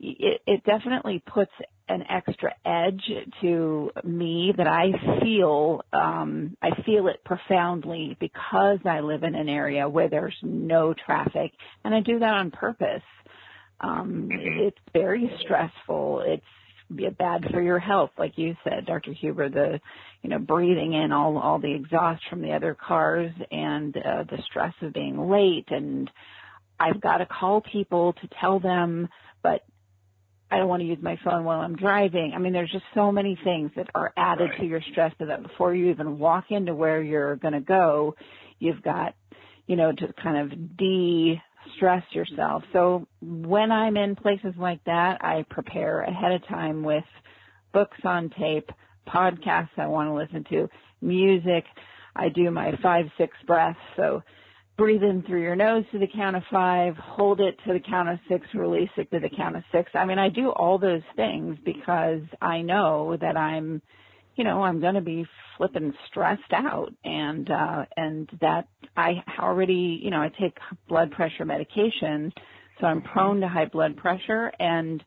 it, 0.00 0.40
it 0.46 0.64
definitely 0.64 1.22
puts 1.26 1.50
an 1.88 2.04
extra 2.08 2.54
edge 2.64 3.02
to 3.40 3.90
me 4.04 4.52
that 4.56 4.66
I 4.66 4.92
feel 5.22 5.82
um 5.92 6.56
I 6.62 6.82
feel 6.82 7.08
it 7.08 7.24
profoundly 7.24 8.16
because 8.20 8.78
I 8.84 9.00
live 9.00 9.22
in 9.22 9.34
an 9.34 9.48
area 9.48 9.88
where 9.88 10.08
there's 10.08 10.36
no 10.42 10.94
traffic 10.94 11.52
and 11.84 11.94
I 11.94 12.00
do 12.00 12.18
that 12.18 12.34
on 12.34 12.50
purpose. 12.50 13.02
Um 13.80 14.28
it's 14.30 14.78
very 14.92 15.30
stressful. 15.42 16.24
It's 16.26 17.16
bad 17.18 17.44
for 17.50 17.60
your 17.60 17.78
health 17.78 18.10
like 18.18 18.38
you 18.38 18.54
said 18.64 18.86
Dr. 18.86 19.12
Huber 19.12 19.48
the 19.48 19.80
you 20.22 20.30
know 20.30 20.38
breathing 20.38 20.94
in 20.94 21.12
all 21.12 21.38
all 21.38 21.58
the 21.58 21.74
exhaust 21.74 22.22
from 22.30 22.42
the 22.42 22.52
other 22.52 22.74
cars 22.74 23.32
and 23.50 23.96
uh, 23.96 24.24
the 24.24 24.38
stress 24.46 24.74
of 24.82 24.92
being 24.92 25.28
late 25.28 25.68
and 25.68 26.10
I've 26.80 27.00
got 27.00 27.18
to 27.18 27.26
call 27.26 27.60
people 27.60 28.12
to 28.14 28.28
tell 28.40 28.60
them 28.60 29.08
but 29.42 29.62
I 30.50 30.58
don't 30.58 30.68
want 30.68 30.80
to 30.80 30.86
use 30.86 30.98
my 31.02 31.18
phone 31.24 31.44
while 31.44 31.60
I'm 31.60 31.76
driving. 31.76 32.32
I 32.34 32.38
mean, 32.38 32.52
there's 32.52 32.70
just 32.70 32.84
so 32.94 33.12
many 33.12 33.38
things 33.44 33.70
that 33.76 33.88
are 33.94 34.12
added 34.16 34.50
Right. 34.50 34.60
to 34.60 34.66
your 34.66 34.80
stress 34.92 35.12
so 35.18 35.26
that 35.26 35.42
before 35.42 35.74
you 35.74 35.90
even 35.90 36.18
walk 36.18 36.46
into 36.50 36.74
where 36.74 37.02
you're 37.02 37.36
going 37.36 37.54
to 37.54 37.60
go, 37.60 38.14
you've 38.58 38.82
got, 38.82 39.14
you 39.66 39.76
know, 39.76 39.92
to 39.92 40.12
kind 40.22 40.50
of 40.52 40.76
de-stress 40.78 42.02
yourself. 42.12 42.64
So 42.72 43.06
when 43.20 43.70
I'm 43.70 43.96
in 43.96 44.16
places 44.16 44.54
like 44.56 44.82
that, 44.84 45.22
I 45.22 45.44
prepare 45.50 46.00
ahead 46.02 46.32
of 46.32 46.46
time 46.48 46.82
with 46.82 47.04
books 47.72 47.98
on 48.04 48.30
tape, 48.30 48.70
podcasts 49.06 49.68
I 49.76 49.86
want 49.86 50.08
to 50.08 50.14
listen 50.14 50.44
to, 50.50 50.68
music. 51.02 51.64
I 52.16 52.30
do 52.30 52.50
my 52.50 52.72
five, 52.82 53.06
six 53.18 53.36
breaths. 53.46 53.78
So 53.96 54.22
breathe 54.78 55.02
in 55.02 55.22
through 55.24 55.42
your 55.42 55.56
nose 55.56 55.84
to 55.90 55.98
the 55.98 56.06
count 56.06 56.36
of 56.36 56.42
five, 56.50 56.96
hold 56.96 57.40
it 57.40 57.58
to 57.66 57.72
the 57.72 57.80
count 57.80 58.08
of 58.08 58.18
six, 58.28 58.46
release 58.54 58.88
it 58.96 59.10
to 59.10 59.18
the 59.18 59.28
count 59.28 59.56
of 59.56 59.64
six. 59.72 59.90
I 59.92 60.04
mean, 60.06 60.20
I 60.20 60.28
do 60.28 60.50
all 60.50 60.78
those 60.78 61.02
things 61.16 61.58
because 61.64 62.22
I 62.40 62.62
know 62.62 63.16
that 63.20 63.36
I'm, 63.36 63.82
you 64.36 64.44
know, 64.44 64.62
I'm 64.62 64.80
going 64.80 64.94
to 64.94 65.00
be 65.00 65.26
flipping 65.56 65.92
stressed 66.06 66.52
out 66.52 66.94
and, 67.04 67.50
uh, 67.50 67.86
and 67.96 68.30
that 68.40 68.68
I 68.96 69.24
already, 69.40 69.98
you 70.00 70.10
know, 70.10 70.22
I 70.22 70.30
take 70.40 70.56
blood 70.88 71.10
pressure 71.10 71.44
medication. 71.44 72.32
So 72.80 72.86
I'm 72.86 73.02
prone 73.02 73.40
to 73.40 73.48
high 73.48 73.66
blood 73.66 73.96
pressure 73.96 74.52
and 74.60 75.02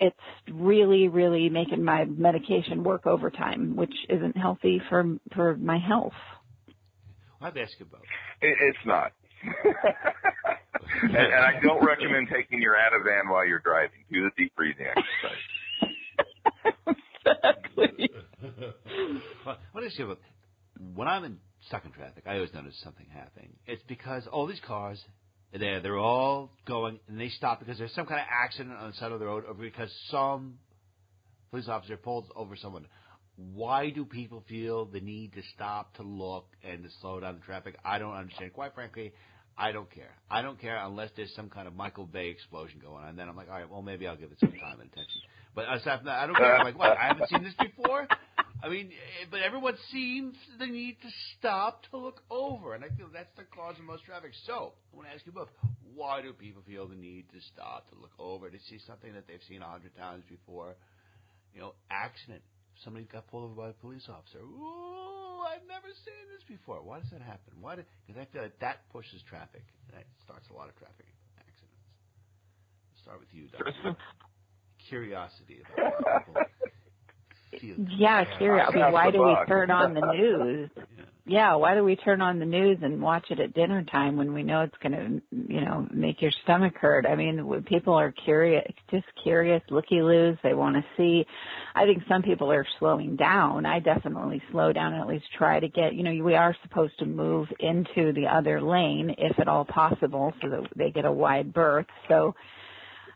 it's 0.00 0.16
really, 0.52 1.06
really 1.06 1.48
making 1.48 1.84
my 1.84 2.04
medication 2.04 2.82
work 2.82 3.06
overtime, 3.06 3.76
which 3.76 3.94
isn't 4.08 4.36
healthy 4.36 4.82
for, 4.88 5.18
for 5.32 5.56
my 5.56 5.78
health. 5.78 6.12
I 7.44 7.48
have 7.48 7.54
to 7.56 7.60
ask 7.60 7.78
you 7.78 7.84
about. 7.84 8.00
It, 8.40 8.56
it's 8.58 8.78
not. 8.86 9.12
and, 11.02 11.14
and 11.14 11.44
I 11.44 11.60
don't 11.62 11.84
recommend 11.84 12.28
taking 12.32 12.62
your 12.62 12.74
Ativan 12.74 13.30
while 13.30 13.44
you're 13.44 13.58
driving. 13.58 13.98
Do 14.10 14.22
the 14.22 14.30
deep 14.38 14.56
breathing 14.56 14.86
exercise. 14.86 15.36
exactly. 17.26 18.10
Well, 19.44 19.58
I 19.58 19.74
want 19.74 19.84
to 19.84 19.86
ask 19.86 19.98
about 20.00 20.20
when 20.94 21.06
I'm 21.06 21.24
in, 21.24 21.36
stuck 21.68 21.84
in 21.84 21.92
traffic. 21.92 22.24
I 22.26 22.36
always 22.36 22.54
notice 22.54 22.80
something 22.82 23.06
happening. 23.12 23.50
It's 23.66 23.82
because 23.88 24.26
all 24.26 24.46
these 24.46 24.62
cars, 24.66 24.98
they're 25.52 25.82
they're 25.82 25.98
all 25.98 26.50
going 26.66 26.98
and 27.08 27.20
they 27.20 27.28
stop 27.28 27.60
because 27.60 27.76
there's 27.76 27.94
some 27.94 28.06
kind 28.06 28.20
of 28.20 28.26
accident 28.30 28.74
on 28.74 28.92
the 28.92 28.96
side 28.96 29.12
of 29.12 29.20
the 29.20 29.26
road, 29.26 29.44
or 29.46 29.52
because 29.52 29.94
some 30.10 30.54
police 31.50 31.68
officer 31.68 31.98
pulls 31.98 32.24
over 32.34 32.56
someone. 32.56 32.86
Why 33.36 33.90
do 33.90 34.04
people 34.04 34.44
feel 34.48 34.84
the 34.84 35.00
need 35.00 35.32
to 35.34 35.42
stop 35.54 35.94
to 35.96 36.02
look 36.02 36.46
and 36.62 36.84
to 36.84 36.90
slow 37.00 37.20
down 37.20 37.34
the 37.34 37.40
traffic? 37.40 37.76
I 37.84 37.98
don't 37.98 38.14
understand. 38.14 38.52
Quite 38.52 38.74
frankly, 38.74 39.12
I 39.58 39.72
don't 39.72 39.90
care. 39.90 40.14
I 40.30 40.42
don't 40.42 40.60
care 40.60 40.76
unless 40.76 41.10
there's 41.16 41.34
some 41.34 41.50
kind 41.50 41.66
of 41.66 41.74
Michael 41.74 42.06
Bay 42.06 42.28
explosion 42.28 42.80
going 42.80 43.04
on. 43.04 43.16
Then 43.16 43.28
I'm 43.28 43.36
like, 43.36 43.48
all 43.48 43.58
right, 43.58 43.70
well, 43.70 43.82
maybe 43.82 44.06
I'll 44.06 44.16
give 44.16 44.30
it 44.30 44.38
some 44.40 44.52
time 44.52 44.80
and 44.80 44.90
attention. 44.90 45.20
But 45.54 45.66
aside 45.72 45.98
from 45.98 46.06
that, 46.06 46.18
I 46.18 46.26
don't 46.26 46.36
care. 46.36 46.56
I'm 46.56 46.64
like, 46.64 46.78
what? 46.78 46.96
I 46.96 47.06
haven't 47.08 47.28
seen 47.28 47.44
this 47.44 47.54
before. 47.54 48.08
I 48.62 48.68
mean, 48.68 48.86
eh, 48.86 49.26
but 49.30 49.40
everyone 49.40 49.74
seems 49.92 50.34
the 50.58 50.66
need 50.66 50.96
to 51.02 51.08
stop 51.36 51.82
to 51.90 51.98
look 51.98 52.22
over, 52.30 52.74
and 52.74 52.82
I 52.82 52.88
feel 52.96 53.08
that's 53.12 53.30
the 53.36 53.44
cause 53.54 53.76
of 53.78 53.84
most 53.84 54.04
traffic. 54.04 54.32
So 54.46 54.72
I 54.92 54.96
want 54.96 55.08
to 55.08 55.14
ask 55.14 55.26
you 55.26 55.32
both: 55.32 55.48
Why 55.94 56.22
do 56.22 56.32
people 56.32 56.62
feel 56.66 56.88
the 56.88 56.96
need 56.96 57.26
to 57.34 57.40
stop 57.52 57.90
to 57.90 58.00
look 58.00 58.12
over 58.18 58.48
to 58.48 58.58
see 58.70 58.78
something 58.86 59.12
that 59.12 59.28
they've 59.28 59.42
seen 59.48 59.60
a 59.60 59.68
hundred 59.68 59.94
times 59.96 60.24
before? 60.30 60.76
You 61.54 61.60
know, 61.60 61.74
accident. 61.90 62.42
Somebody 62.82 63.06
got 63.06 63.26
pulled 63.28 63.44
over 63.44 63.54
by 63.54 63.68
a 63.70 63.72
police 63.72 64.08
officer. 64.08 64.40
Ooh, 64.42 65.40
I've 65.46 65.66
never 65.68 65.88
seen 66.04 66.26
this 66.32 66.42
before. 66.48 66.82
Why 66.82 66.98
does 67.00 67.10
that 67.10 67.22
happen? 67.22 67.54
Why? 67.60 67.76
Because 67.76 68.20
I 68.20 68.26
feel 68.32 68.42
like 68.42 68.58
that 68.60 68.88
pushes 68.90 69.22
traffic. 69.28 69.62
That 69.92 70.04
starts 70.24 70.48
a 70.50 70.54
lot 70.54 70.68
of 70.68 70.76
traffic 70.76 71.06
accidents. 71.38 71.86
I'll 72.90 73.02
start 73.02 73.20
with 73.20 73.30
you, 73.32 73.46
Dr. 73.48 73.96
Curiosity 74.88 75.62
about 75.62 76.26
people. 76.26 76.34
Yeah, 77.62 78.24
curious. 78.38 78.68
I 78.68 78.74
mean, 78.74 78.92
why 78.92 79.10
do 79.10 79.22
we 79.22 79.36
turn 79.46 79.70
on 79.70 79.94
the 79.94 80.12
news? 80.12 80.70
Yeah. 81.26 81.54
Why 81.54 81.74
do 81.74 81.82
we 81.82 81.96
turn 81.96 82.20
on 82.20 82.38
the 82.38 82.44
news 82.44 82.78
and 82.82 83.00
watch 83.00 83.30
it 83.30 83.40
at 83.40 83.54
dinner 83.54 83.82
time 83.82 84.16
when 84.18 84.34
we 84.34 84.42
know 84.42 84.60
it's 84.60 84.76
going 84.82 84.92
to, 84.92 85.22
you 85.54 85.62
know, 85.62 85.88
make 85.90 86.20
your 86.20 86.32
stomach 86.42 86.74
hurt? 86.76 87.06
I 87.06 87.14
mean, 87.14 87.46
when 87.46 87.62
people 87.62 87.94
are 87.94 88.12
curious, 88.12 88.70
just 88.90 89.06
curious, 89.22 89.62
looky 89.70 90.02
loos. 90.02 90.36
They 90.42 90.52
want 90.52 90.76
to 90.76 90.84
see. 90.98 91.24
I 91.74 91.86
think 91.86 92.02
some 92.08 92.22
people 92.22 92.52
are 92.52 92.66
slowing 92.78 93.16
down. 93.16 93.64
I 93.64 93.78
definitely 93.80 94.42
slow 94.52 94.74
down 94.74 94.92
and 94.92 95.00
at 95.00 95.08
least 95.08 95.24
try 95.38 95.60
to 95.60 95.68
get, 95.68 95.94
you 95.94 96.02
know, 96.02 96.22
we 96.22 96.34
are 96.34 96.54
supposed 96.62 96.98
to 96.98 97.06
move 97.06 97.48
into 97.58 98.12
the 98.12 98.26
other 98.26 98.60
lane 98.60 99.14
if 99.16 99.38
at 99.38 99.48
all 99.48 99.64
possible 99.64 100.34
so 100.42 100.50
that 100.50 100.68
they 100.76 100.90
get 100.90 101.06
a 101.06 101.12
wide 101.12 101.54
berth. 101.54 101.86
So, 102.06 102.34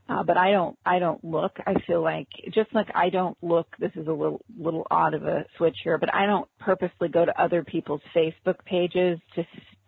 uh, 0.09 0.23
but 0.23 0.37
I 0.37 0.53
don't, 0.53 0.77
I 0.87 0.99
don't 0.99 1.23
look. 1.23 1.59
I 1.67 1.75
feel 1.87 2.03
like, 2.03 2.29
just 2.55 2.75
like 2.75 2.89
I 2.95 3.11
don't 3.11 3.37
look, 3.43 3.67
this 3.79 3.93
is 3.95 4.07
a 4.07 4.13
little, 4.13 4.41
little 4.59 4.87
odd 4.91 5.15
of 5.15 5.25
a 5.25 5.45
switch 5.57 5.77
here, 5.85 5.99
but 5.99 6.15
I 6.15 6.27
don't 6.27 6.49
purposely 6.59 7.09
go 7.09 7.25
to 7.25 7.43
other 7.43 7.63
people's 7.63 8.01
Facebook 8.17 8.65
pages 8.65 9.19
to, 9.35 9.45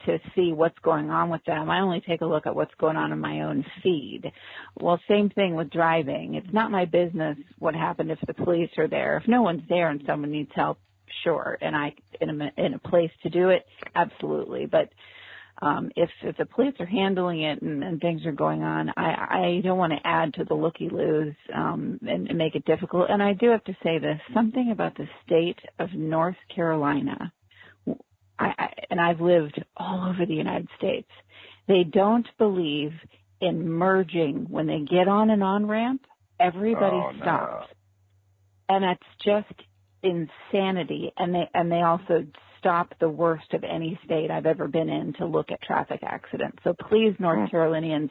to 0.07 0.19
see 0.35 0.53
what's 0.53 0.79
going 0.81 1.11
on 1.11 1.31
with 1.31 1.45
them. 1.45 1.71
I 1.71 1.81
only 1.81 2.03
take 2.03 2.21
a 2.21 2.27
look 2.27 2.47
at 2.47 2.55
what's 2.55 2.75
going 2.79 2.97
on 2.97 3.13
in 3.13 3.19
my 3.19 3.43
own 3.43 3.65
feed. 3.83 4.31
Well, 4.79 5.01
same 5.09 5.31
thing 5.31 5.55
with 5.55 5.71
driving. 5.71 6.35
It's 6.35 6.53
not 6.53 6.71
my 6.71 6.85
business 6.85 7.39
what 7.59 7.75
happened 7.75 8.11
if 8.11 8.19
the 8.27 8.35
police 8.35 8.71
are 8.77 8.89
there. 8.89 9.17
If 9.17 9.29
no 9.29 9.43
one's 9.43 9.69
there 9.69 9.89
and 9.89 10.03
someone 10.07 10.33
needs 10.33 10.53
help, 10.55 10.79
sure. 11.25 11.57
And 11.61 11.75
I, 11.75 11.95
in 12.21 12.41
a, 12.41 12.53
in 12.59 12.75
a 12.75 12.79
place 12.79 13.11
to 13.23 13.31
do 13.31 13.49
it, 13.51 13.65
absolutely. 13.95 14.67
But, 14.67 14.91
um, 15.63 15.91
if 15.95 16.09
if 16.23 16.37
the 16.39 16.47
police 16.47 16.75
are 16.81 16.87
handling 16.87 17.43
it 17.43 17.61
and, 17.61 17.85
and 17.85 18.01
things 18.01 18.25
are 18.25 18.33
going 18.33 18.63
on, 18.63 18.91
I, 18.97 19.59
I 19.59 19.61
don't 19.63 19.79
want 19.79 19.93
to 19.93 20.07
add 20.07 20.35
to 20.35 20.45
the 20.45 20.55
looky 20.55 20.89
loos 20.91 21.35
um, 21.55 22.01
and, 22.07 22.29
and 22.29 22.39
make 22.39 22.55
it 22.55 22.65
difficult. 22.65 23.11
And 23.11 23.23
I 23.23 23.35
do 23.35 23.51
have 23.51 23.65
to 23.65 23.77
say 23.83 23.99
this: 23.99 24.19
something 24.35 24.71
about 24.73 24.97
the 24.97 25.07
state 25.27 25.59
of 25.79 25.93
North 25.93 26.37
Carolina. 26.55 27.33
I, 28.39 28.55
I, 28.59 28.67
and 28.89 28.99
I've 28.99 29.21
lived 29.21 29.63
all 29.77 30.09
over 30.09 30.25
the 30.25 30.35
United 30.35 30.69
States. 30.79 31.09
They 31.69 31.85
don't 31.85 32.27
believe 32.39 32.93
in 33.43 33.69
merging 33.69 34.47
when 34.49 34.67
they 34.67 34.81
get 34.81 35.09
on 35.09 35.29
an 35.29 35.43
on 35.43 35.67
ramp. 35.67 36.07
Everybody 36.39 36.97
Oh, 36.97 37.11
no. 37.13 37.21
stops, 37.23 37.67
and 38.71 38.83
that's 38.83 39.03
just 39.23 39.61
insanity. 40.03 41.13
And 41.19 41.35
they 41.35 41.49
and 41.53 41.71
they 41.71 41.83
also 41.83 42.25
stop 42.61 42.95
the 43.01 43.09
worst 43.09 43.53
of 43.55 43.65
any 43.65 43.99
state 44.05 44.31
I've 44.31 44.47
ever 44.47 44.69
been 44.69 44.89
in 44.89 45.13
to 45.15 45.27
look 45.27 45.51
at 45.51 45.61
traffic 45.63 46.01
accidents. 46.05 46.59
So 46.63 46.75
please, 46.89 47.15
North 47.19 47.51
Carolinians, 47.51 48.11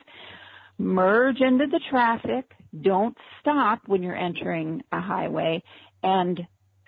merge 0.78 1.40
into 1.40 1.68
the 1.68 1.80
traffic. 1.90 2.52
Don't 2.82 3.16
stop 3.40 3.80
when 3.86 4.04
you're 4.04 4.16
entering 4.18 4.82
a 4.92 5.00
highway 5.00 5.64
and 6.04 6.40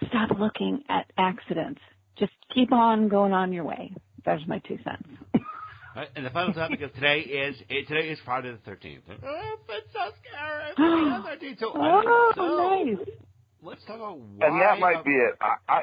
stop 0.07 0.31
looking 0.37 0.83
at 0.89 1.05
accidents. 1.17 1.79
Just 2.17 2.33
keep 2.53 2.71
on 2.71 3.07
going 3.07 3.31
on 3.33 3.53
your 3.53 3.63
way. 3.63 3.93
That's 4.25 4.41
my 4.47 4.59
two 4.67 4.77
cents. 4.83 5.07
All 5.33 5.41
right, 5.95 6.09
and 6.15 6.25
the 6.25 6.29
final 6.29 6.53
topic 6.53 6.81
of 6.81 6.93
today 6.93 7.19
is 7.21 7.55
eh, 7.69 7.81
today 7.87 8.09
is 8.09 8.19
Friday 8.25 8.51
the 8.51 8.57
thirteenth. 8.65 9.03
Oh, 9.23 9.55
it's 9.69 9.87
so 9.93 10.11
scary! 10.21 10.73
Friday 10.75 11.17
the 11.17 11.23
thirteenth. 11.29 11.59
So, 11.59 11.71
Oh, 11.75 12.31
so 12.35 12.93
nice. 12.95 13.07
let's 13.63 13.83
talk 13.85 13.95
about 13.97 14.19
why. 14.19 14.47
And 14.47 14.61
that 14.61 14.79
might 14.79 15.03
be 15.03 15.11
it. 15.11 15.35
I, 15.41 15.55
I 15.67 15.81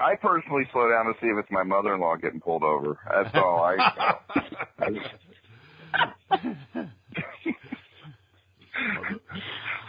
I 0.00 0.16
personally 0.16 0.64
slow 0.72 0.88
down 0.88 1.04
to 1.06 1.12
see 1.20 1.26
if 1.26 1.38
it's 1.38 1.50
my 1.50 1.62
mother-in-law 1.62 2.16
getting 2.16 2.40
pulled 2.40 2.62
over. 2.62 2.98
That's 3.08 3.34
all. 3.34 3.62
I, 3.62 3.76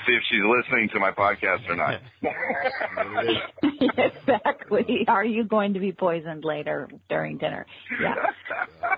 see 0.06 0.14
if 0.14 0.24
she's 0.30 0.44
listening 0.44 0.90
to 0.94 1.00
my 1.00 1.10
podcast 1.12 1.68
or 1.70 1.76
not. 1.76 2.02
exactly. 3.98 5.06
Are 5.08 5.24
you 5.24 5.46
going 5.46 5.76
to 5.76 5.80
be 5.80 5.92
poisoned 5.92 6.44
later 6.44 6.90
during 7.10 7.38
dinner? 7.38 7.68
Yeah. 8.02 8.16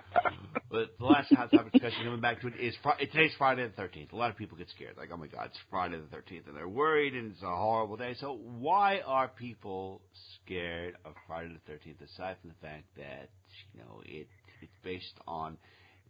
But 0.73 0.97
the 0.97 1.05
last 1.05 1.31
hot 1.31 1.51
topic 1.51 1.71
discussion 1.71 2.03
coming 2.03 2.19
back 2.19 2.41
to 2.41 2.47
it 2.47 2.55
is 2.59 2.73
Fri- 2.81 3.05
today's 3.05 3.31
Friday 3.37 3.61
the 3.67 3.79
13th. 3.79 4.11
A 4.11 4.15
lot 4.15 4.31
of 4.31 4.37
people 4.37 4.57
get 4.57 4.67
scared, 4.71 4.97
like, 4.97 5.09
oh 5.13 5.17
my 5.17 5.27
God, 5.27 5.45
it's 5.51 5.59
Friday 5.69 5.97
the 5.99 6.17
13th, 6.17 6.47
and 6.47 6.57
they're 6.57 6.67
worried, 6.67 7.13
and 7.13 7.31
it's 7.31 7.43
a 7.43 7.55
horrible 7.55 7.95
day. 7.95 8.15
So 8.19 8.39
why 8.57 9.01
are 9.05 9.27
people 9.27 10.01
scared 10.41 10.95
of 11.05 11.13
Friday 11.27 11.53
the 11.53 11.71
13th, 11.71 12.01
aside 12.01 12.37
from 12.41 12.49
the 12.49 12.67
fact 12.67 12.85
that 12.97 13.29
you 13.75 13.81
know 13.81 14.01
it 14.03 14.25
it's 14.63 14.73
based 14.83 15.13
on 15.27 15.57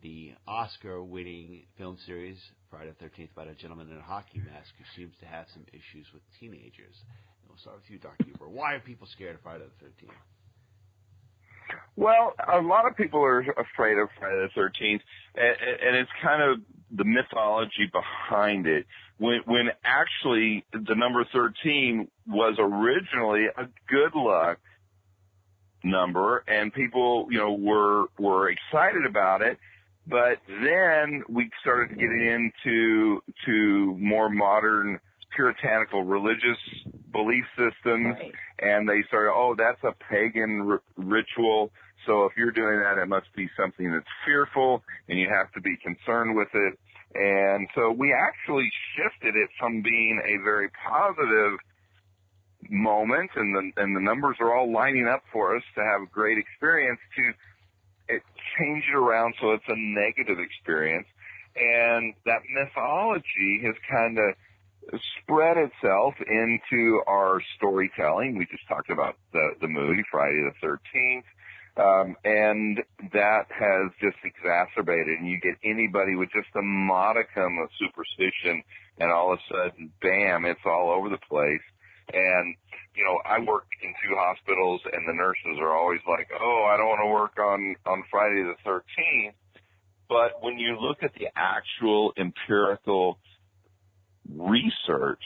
the 0.02 0.32
Oscar-winning 0.48 1.64
film 1.78 1.98
series 2.06 2.38
Friday 2.70 2.94
the 2.98 3.06
13th 3.06 3.34
about 3.34 3.50
a 3.50 3.56
gentleman 3.56 3.92
in 3.92 3.98
a 3.98 4.02
hockey 4.02 4.40
mask 4.40 4.72
who 4.78 4.86
seems 4.96 5.14
to 5.20 5.26
have 5.26 5.46
some 5.52 5.66
issues 5.74 6.08
with 6.14 6.24
teenagers. 6.40 6.96
And 7.44 7.50
we'll 7.50 7.58
start 7.58 7.82
with 7.82 7.90
you, 7.92 8.00
Dr. 8.00 8.24
Huber. 8.24 8.48
Why 8.48 8.76
are 8.76 8.80
people 8.80 9.08
scared 9.12 9.36
of 9.36 9.42
Friday 9.42 9.66
the 9.82 9.86
13th? 9.86 10.33
Well, 11.96 12.34
a 12.52 12.60
lot 12.60 12.88
of 12.88 12.98
people 12.98 13.22
are 13.24 13.40
afraid 13.40 13.98
of 13.98 14.10
Friday 14.20 14.48
the 14.56 14.60
13th, 14.60 15.02
and, 15.36 15.56
and 15.86 15.96
it's 15.96 16.12
kind 16.22 16.42
of 16.42 16.60
the 16.92 17.04
mythology 17.04 17.92
behind 17.92 18.68
it. 18.68 18.86
When, 19.18 19.42
when 19.46 19.70
actually 19.84 20.66
the 20.74 20.96
number 20.96 21.26
13 21.32 22.08
was 22.28 22.56
originally 22.60 23.46
a 23.46 23.68
good 23.88 24.16
luck 24.16 24.60
number, 25.84 26.44
and 26.48 26.74
people, 26.74 27.28
you 27.30 27.38
know, 27.38 27.54
were 27.54 28.06
were 28.18 28.50
excited 28.50 29.06
about 29.06 29.42
it. 29.42 29.58
But 30.08 30.40
then 30.48 31.24
we 31.30 31.50
started 31.62 31.98
getting 31.98 32.52
into 32.66 33.22
to 33.46 33.98
more 34.00 34.30
modern 34.30 35.00
puritanical 35.36 36.04
religious 36.04 36.58
belief 37.14 37.46
systems, 37.56 38.18
Right. 38.20 38.34
and 38.60 38.90
they 38.90 39.02
started, 39.08 39.32
oh, 39.32 39.56
that's 39.56 39.82
a 39.84 39.94
pagan 40.12 40.68
r- 40.70 40.82
ritual. 40.98 41.72
So 42.06 42.26
if 42.26 42.36
you're 42.36 42.52
doing 42.52 42.80
that, 42.80 42.98
it 42.98 43.08
must 43.08 43.32
be 43.34 43.48
something 43.56 43.90
that's 43.92 44.12
fearful, 44.26 44.84
and 45.08 45.18
you 45.18 45.30
have 45.30 45.52
to 45.54 45.62
be 45.62 45.78
concerned 45.78 46.36
with 46.36 46.50
it. 46.54 46.78
And 47.16 47.70
so 47.76 47.92
we 47.92 48.12
actually 48.12 48.70
shifted 48.98 49.36
it 49.38 49.50
from 49.60 49.82
being 49.82 50.20
a 50.26 50.44
very 50.44 50.70
positive 50.70 51.60
moment, 52.70 53.30
and 53.36 53.56
the 53.56 53.82
and 53.82 53.96
the 53.96 54.02
numbers 54.02 54.38
are 54.40 54.54
all 54.56 54.72
lining 54.72 55.08
up 55.08 55.24
for 55.32 55.56
us 55.56 55.64
to 55.76 55.82
have 55.84 56.02
a 56.02 56.08
great 56.08 56.38
experience. 56.38 57.00
To 57.16 57.34
it 58.16 58.24
change 58.58 58.84
it 58.92 58.96
around 58.96 59.36
so 59.40 59.52
it's 59.52 59.64
a 59.68 59.76
negative 59.78 60.40
experience, 60.40 61.08
and 61.56 62.14
that 62.26 62.42
mythology 62.50 63.62
has 63.64 63.76
kind 63.90 64.18
of 64.18 64.36
spread 65.22 65.58
itself 65.58 66.14
into 66.28 67.02
our 67.08 67.42
storytelling. 67.58 68.38
We 68.38 68.46
just 68.46 68.68
talked 68.68 68.90
about 68.90 69.16
the 69.32 69.54
the 69.62 69.68
movie 69.68 70.04
Friday 70.12 70.42
the 70.42 70.54
Thirteenth. 70.62 71.26
Um, 71.76 72.16
and 72.24 72.78
that 73.14 73.50
has 73.50 73.90
just 74.00 74.18
exacerbated 74.24 75.18
and 75.18 75.28
you 75.28 75.40
get 75.40 75.56
anybody 75.64 76.16
with 76.16 76.30
just 76.30 76.54
a 76.56 76.62
modicum 76.62 77.58
of 77.58 77.68
superstition 77.82 78.62
and 79.00 79.12
all 79.12 79.34
of 79.34 79.40
a 79.40 79.42
sudden, 79.50 79.92
bam, 80.00 80.46
it's 80.46 80.62
all 80.68 80.92
over 80.92 81.10
the 81.10 81.18
place. 81.18 81.66
And, 82.14 82.56
you 82.96 83.04
know, 83.04 83.18
I 83.26 83.40
work 83.40 83.66
in 83.82 83.90
two 84.06 84.16
hospitals 84.16 84.82
and 84.86 85.08
the 85.08 85.14
nurses 85.14 85.58
are 85.60 85.76
always 85.76 86.02
like, 86.08 86.30
oh, 86.40 86.70
I 86.70 86.78
don't 86.78 86.90
want 86.90 87.02
to 87.02 87.12
work 87.12 87.40
on, 87.40 87.76
on 87.88 88.04
Friday 88.12 88.44
the 88.44 88.70
13th. 88.70 89.34
But 90.08 90.44
when 90.44 90.60
you 90.60 90.78
look 90.80 91.02
at 91.02 91.14
the 91.16 91.28
actual 91.36 92.14
empirical 92.18 93.18
research, 94.50 95.22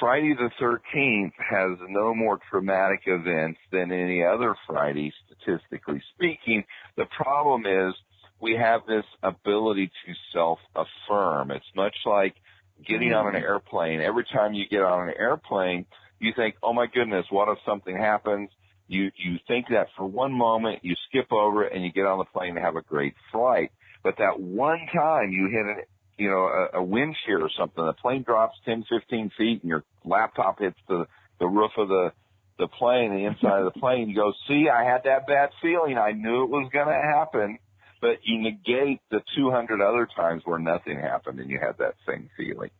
Friday 0.00 0.34
the 0.34 0.50
13th 0.60 1.32
has 1.38 1.78
no 1.88 2.14
more 2.14 2.38
traumatic 2.50 3.02
events 3.06 3.60
than 3.70 3.92
any 3.92 4.24
other 4.24 4.56
Friday, 4.66 5.12
statistically 5.26 6.02
speaking. 6.14 6.64
The 6.96 7.06
problem 7.16 7.66
is 7.66 7.94
we 8.40 8.56
have 8.56 8.80
this 8.86 9.04
ability 9.22 9.86
to 9.86 10.12
self-affirm. 10.32 11.52
It's 11.52 11.64
much 11.76 11.94
like 12.04 12.34
getting 12.86 13.12
on 13.12 13.28
an 13.28 13.34
mm-hmm. 13.34 13.44
airplane. 13.44 14.00
Every 14.00 14.24
time 14.24 14.54
you 14.54 14.64
get 14.68 14.82
on 14.82 15.08
an 15.08 15.14
airplane, 15.18 15.86
you 16.18 16.32
think, 16.34 16.56
oh 16.62 16.72
my 16.72 16.86
goodness, 16.86 17.26
what 17.30 17.48
if 17.48 17.58
something 17.64 17.96
happens? 17.96 18.50
You, 18.88 19.10
you 19.16 19.38
think 19.46 19.66
that 19.70 19.88
for 19.96 20.04
one 20.04 20.32
moment, 20.32 20.80
you 20.82 20.94
skip 21.08 21.32
over 21.32 21.64
it 21.64 21.72
and 21.72 21.84
you 21.84 21.92
get 21.92 22.06
on 22.06 22.18
the 22.18 22.24
plane 22.24 22.56
and 22.56 22.64
have 22.64 22.76
a 22.76 22.82
great 22.82 23.14
flight. 23.30 23.70
But 24.02 24.16
that 24.18 24.40
one 24.40 24.80
time 24.92 25.30
you 25.30 25.48
hit 25.48 25.64
an, 25.64 25.84
you 26.18 26.28
know, 26.28 26.68
a, 26.72 26.78
a 26.78 26.82
wind 26.82 27.16
shear 27.24 27.40
or 27.40 27.50
something, 27.58 27.84
the 27.84 27.92
plane 27.94 28.22
drops 28.22 28.56
10, 28.64 28.84
15 28.88 29.30
feet 29.36 29.62
and 29.62 29.70
your 29.70 29.84
laptop 30.04 30.58
hits 30.58 30.78
the, 30.88 31.06
the 31.40 31.46
roof 31.46 31.72
of 31.76 31.88
the, 31.88 32.12
the 32.58 32.68
plane, 32.68 33.10
the 33.10 33.24
inside 33.24 33.62
of 33.62 33.72
the 33.72 33.80
plane. 33.80 34.08
You 34.08 34.16
go, 34.16 34.32
see, 34.46 34.68
I 34.68 34.84
had 34.84 35.04
that 35.04 35.26
bad 35.26 35.50
feeling. 35.60 35.98
I 35.98 36.12
knew 36.12 36.44
it 36.44 36.50
was 36.50 36.70
going 36.72 36.88
to 36.88 36.92
happen. 36.92 37.58
But 38.00 38.18
you 38.24 38.40
negate 38.42 39.00
the 39.10 39.20
200 39.36 39.80
other 39.80 40.08
times 40.14 40.42
where 40.44 40.58
nothing 40.58 40.98
happened 40.98 41.38
and 41.38 41.48
you 41.48 41.60
had 41.60 41.78
that 41.78 41.94
same 42.06 42.30
feeling. 42.36 42.70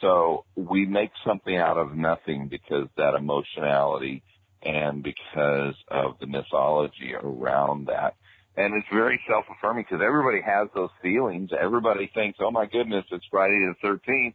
So 0.00 0.44
we 0.54 0.86
make 0.86 1.10
something 1.26 1.56
out 1.56 1.76
of 1.76 1.96
nothing 1.96 2.48
because 2.48 2.88
that 2.96 3.14
emotionality 3.14 4.22
and 4.62 5.02
because 5.02 5.74
of 5.88 6.18
the 6.20 6.26
mythology 6.26 7.14
around 7.14 7.88
that. 7.88 8.14
And 8.56 8.74
it's 8.74 8.86
very 8.92 9.20
self-affirming 9.28 9.84
because 9.88 10.04
everybody 10.04 10.40
has 10.40 10.68
those 10.74 10.90
feelings. 11.02 11.50
Everybody 11.58 12.10
thinks, 12.14 12.38
oh 12.40 12.50
my 12.50 12.66
goodness, 12.66 13.04
it's 13.10 13.24
Friday 13.30 13.66
the 13.82 13.88
13th. 13.88 14.34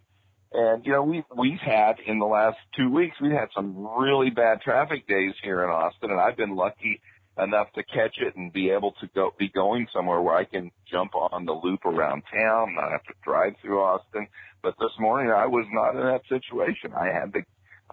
And, 0.52 0.86
you 0.86 0.92
know, 0.92 1.04
we've, 1.04 1.24
we've 1.38 1.60
had 1.60 2.00
in 2.06 2.20
the 2.20 2.26
last 2.26 2.58
two 2.76 2.90
weeks, 2.90 3.16
we've 3.22 3.32
had 3.32 3.50
some 3.56 3.88
really 3.98 4.30
bad 4.30 4.62
traffic 4.62 5.08
days 5.08 5.34
here 5.44 5.64
in 5.64 5.70
Austin 5.70 6.12
and 6.12 6.20
I've 6.20 6.36
been 6.36 6.56
lucky 6.56 7.02
enough 7.42 7.72
to 7.74 7.84
catch 7.84 8.18
it 8.18 8.36
and 8.36 8.52
be 8.52 8.70
able 8.72 8.94
to 9.00 9.08
go, 9.16 9.32
be 9.38 9.50
going 9.50 9.88
somewhere 9.94 10.22
where 10.22 10.36
I 10.36 10.44
can 10.44 10.72
jump 10.92 11.16
on 11.16 11.46
the 11.46 11.54
loop 11.54 11.86
around 11.86 12.24
town, 12.34 12.76
not 12.76 12.92
have 12.92 13.04
to 13.04 13.14
drive 13.24 13.54
through 13.62 13.80
Austin. 13.82 14.28
But 14.62 14.74
this 14.80 14.92
morning 15.00 15.32
I 15.32 15.46
was 15.46 15.66
not 15.72 15.92
in 15.92 16.02
that 16.02 16.22
situation. 16.28 16.92
I 17.00 17.08
had 17.08 17.32
to, 17.34 17.42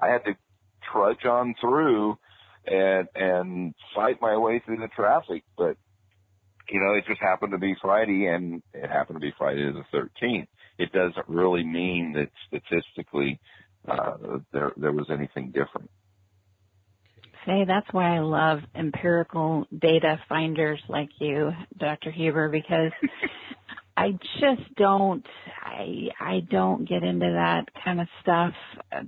I 0.00 0.08
had 0.08 0.24
to 0.24 0.36
trudge 0.90 1.24
on 1.24 1.54
through 1.60 2.18
and, 2.66 3.06
and 3.14 3.74
fight 3.94 4.20
my 4.20 4.36
way 4.36 4.60
through 4.64 4.78
the 4.78 4.88
traffic. 4.88 5.44
But, 5.56 5.76
you 6.70 6.80
know, 6.80 6.94
it 6.94 7.04
just 7.06 7.20
happened 7.20 7.52
to 7.52 7.58
be 7.58 7.74
Friday 7.80 8.26
and 8.26 8.62
it 8.74 8.90
happened 8.90 9.16
to 9.16 9.20
be 9.20 9.32
Friday 9.38 9.70
the 9.72 9.84
13th. 9.96 10.48
It 10.78 10.92
doesn't 10.92 11.28
really 11.28 11.64
mean 11.64 12.14
that 12.14 12.30
statistically, 12.48 13.38
uh, 13.88 14.38
there, 14.52 14.72
there 14.76 14.92
was 14.92 15.06
anything 15.10 15.46
different. 15.52 15.90
Say 17.46 17.64
that's 17.64 17.86
why 17.92 18.16
I 18.16 18.20
love 18.20 18.58
empirical 18.74 19.66
data 19.78 20.18
finders 20.28 20.80
like 20.88 21.10
you, 21.20 21.52
Dr. 21.78 22.10
Huber, 22.10 22.48
because 22.48 22.90
I 23.96 24.10
just 24.40 24.74
don't, 24.76 25.24
I, 25.62 26.08
I 26.20 26.40
don't 26.50 26.88
get 26.88 27.04
into 27.04 27.32
that 27.32 27.66
kind 27.84 28.00
of 28.00 28.08
stuff. 28.20 28.52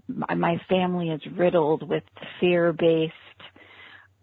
My, 0.06 0.34
my 0.34 0.60
family 0.68 1.10
is 1.10 1.20
riddled 1.36 1.86
with 1.86 2.04
fear-based 2.40 3.12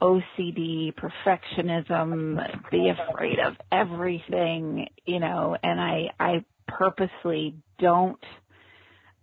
OCD, 0.01 0.93
perfectionism, 0.93 2.69
be 2.69 2.89
afraid 2.89 3.39
of 3.39 3.55
everything, 3.71 4.87
you 5.05 5.19
know, 5.19 5.55
and 5.61 5.79
I, 5.79 6.09
I 6.19 6.45
purposely 6.67 7.55
don't 7.79 8.19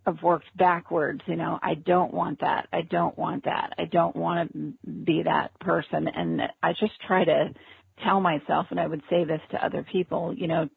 I've 0.07 0.23
worked 0.23 0.57
backwards, 0.57 1.21
you 1.27 1.37
know, 1.37 1.59
I 1.63 1.75
don't 1.75 2.13
want 2.13 2.41
that. 2.41 2.67
I 2.73 2.83
don't 2.83 3.17
want 3.17 3.45
that. 3.45 3.73
I 3.79 3.85
don't 3.85 4.17
want 4.17 4.53
to 4.53 4.75
be 5.05 5.23
that 5.23 5.59
person. 5.61 6.09
And 6.09 6.43
I 6.63 6.73
just 6.73 7.01
try 7.07 7.25
to 7.25 7.55
tell 8.03 8.21
myself, 8.21 8.67
and 8.71 8.81
I 8.81 8.87
would 8.87 9.03
say 9.09 9.25
this 9.25 9.41
to 9.53 9.65
other 9.65 9.85
people, 9.85 10.35
you 10.37 10.49
know, 10.49 10.69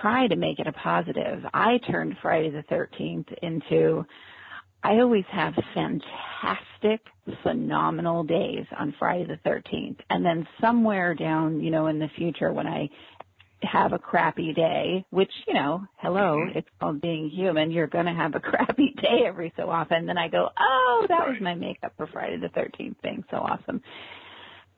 try 0.00 0.28
to 0.28 0.36
make 0.36 0.60
it 0.60 0.68
a 0.68 0.72
positive. 0.72 1.44
I 1.52 1.78
turned 1.90 2.16
Friday 2.22 2.50
the 2.50 2.62
13th 2.72 3.32
into, 3.42 4.06
I 4.84 4.94
always 4.94 5.24
have 5.30 5.54
fantastic, 5.74 7.00
phenomenal 7.42 8.24
days 8.24 8.66
on 8.76 8.94
Friday 8.98 9.26
the 9.26 9.48
13th. 9.48 9.98
And 10.10 10.24
then 10.24 10.46
somewhere 10.60 11.14
down, 11.14 11.60
you 11.60 11.70
know, 11.70 11.86
in 11.86 11.98
the 11.98 12.08
future 12.16 12.52
when 12.52 12.66
I 12.66 12.88
have 13.62 13.92
a 13.92 13.98
crappy 13.98 14.52
day, 14.52 15.04
which, 15.10 15.30
you 15.46 15.54
know, 15.54 15.84
hello, 15.98 16.38
mm-hmm. 16.38 16.58
it's 16.58 16.68
called 16.80 17.00
being 17.00 17.30
human. 17.30 17.70
You're 17.70 17.86
going 17.86 18.06
to 18.06 18.12
have 18.12 18.34
a 18.34 18.40
crappy 18.40 18.94
day 19.00 19.24
every 19.26 19.52
so 19.56 19.70
often. 19.70 20.06
Then 20.06 20.18
I 20.18 20.28
go, 20.28 20.48
oh, 20.58 21.06
that 21.08 21.28
was 21.28 21.36
my 21.40 21.54
makeup 21.54 21.92
for 21.96 22.08
Friday 22.08 22.38
the 22.38 22.48
13th 22.48 22.98
thing. 23.02 23.24
So 23.30 23.36
awesome. 23.36 23.82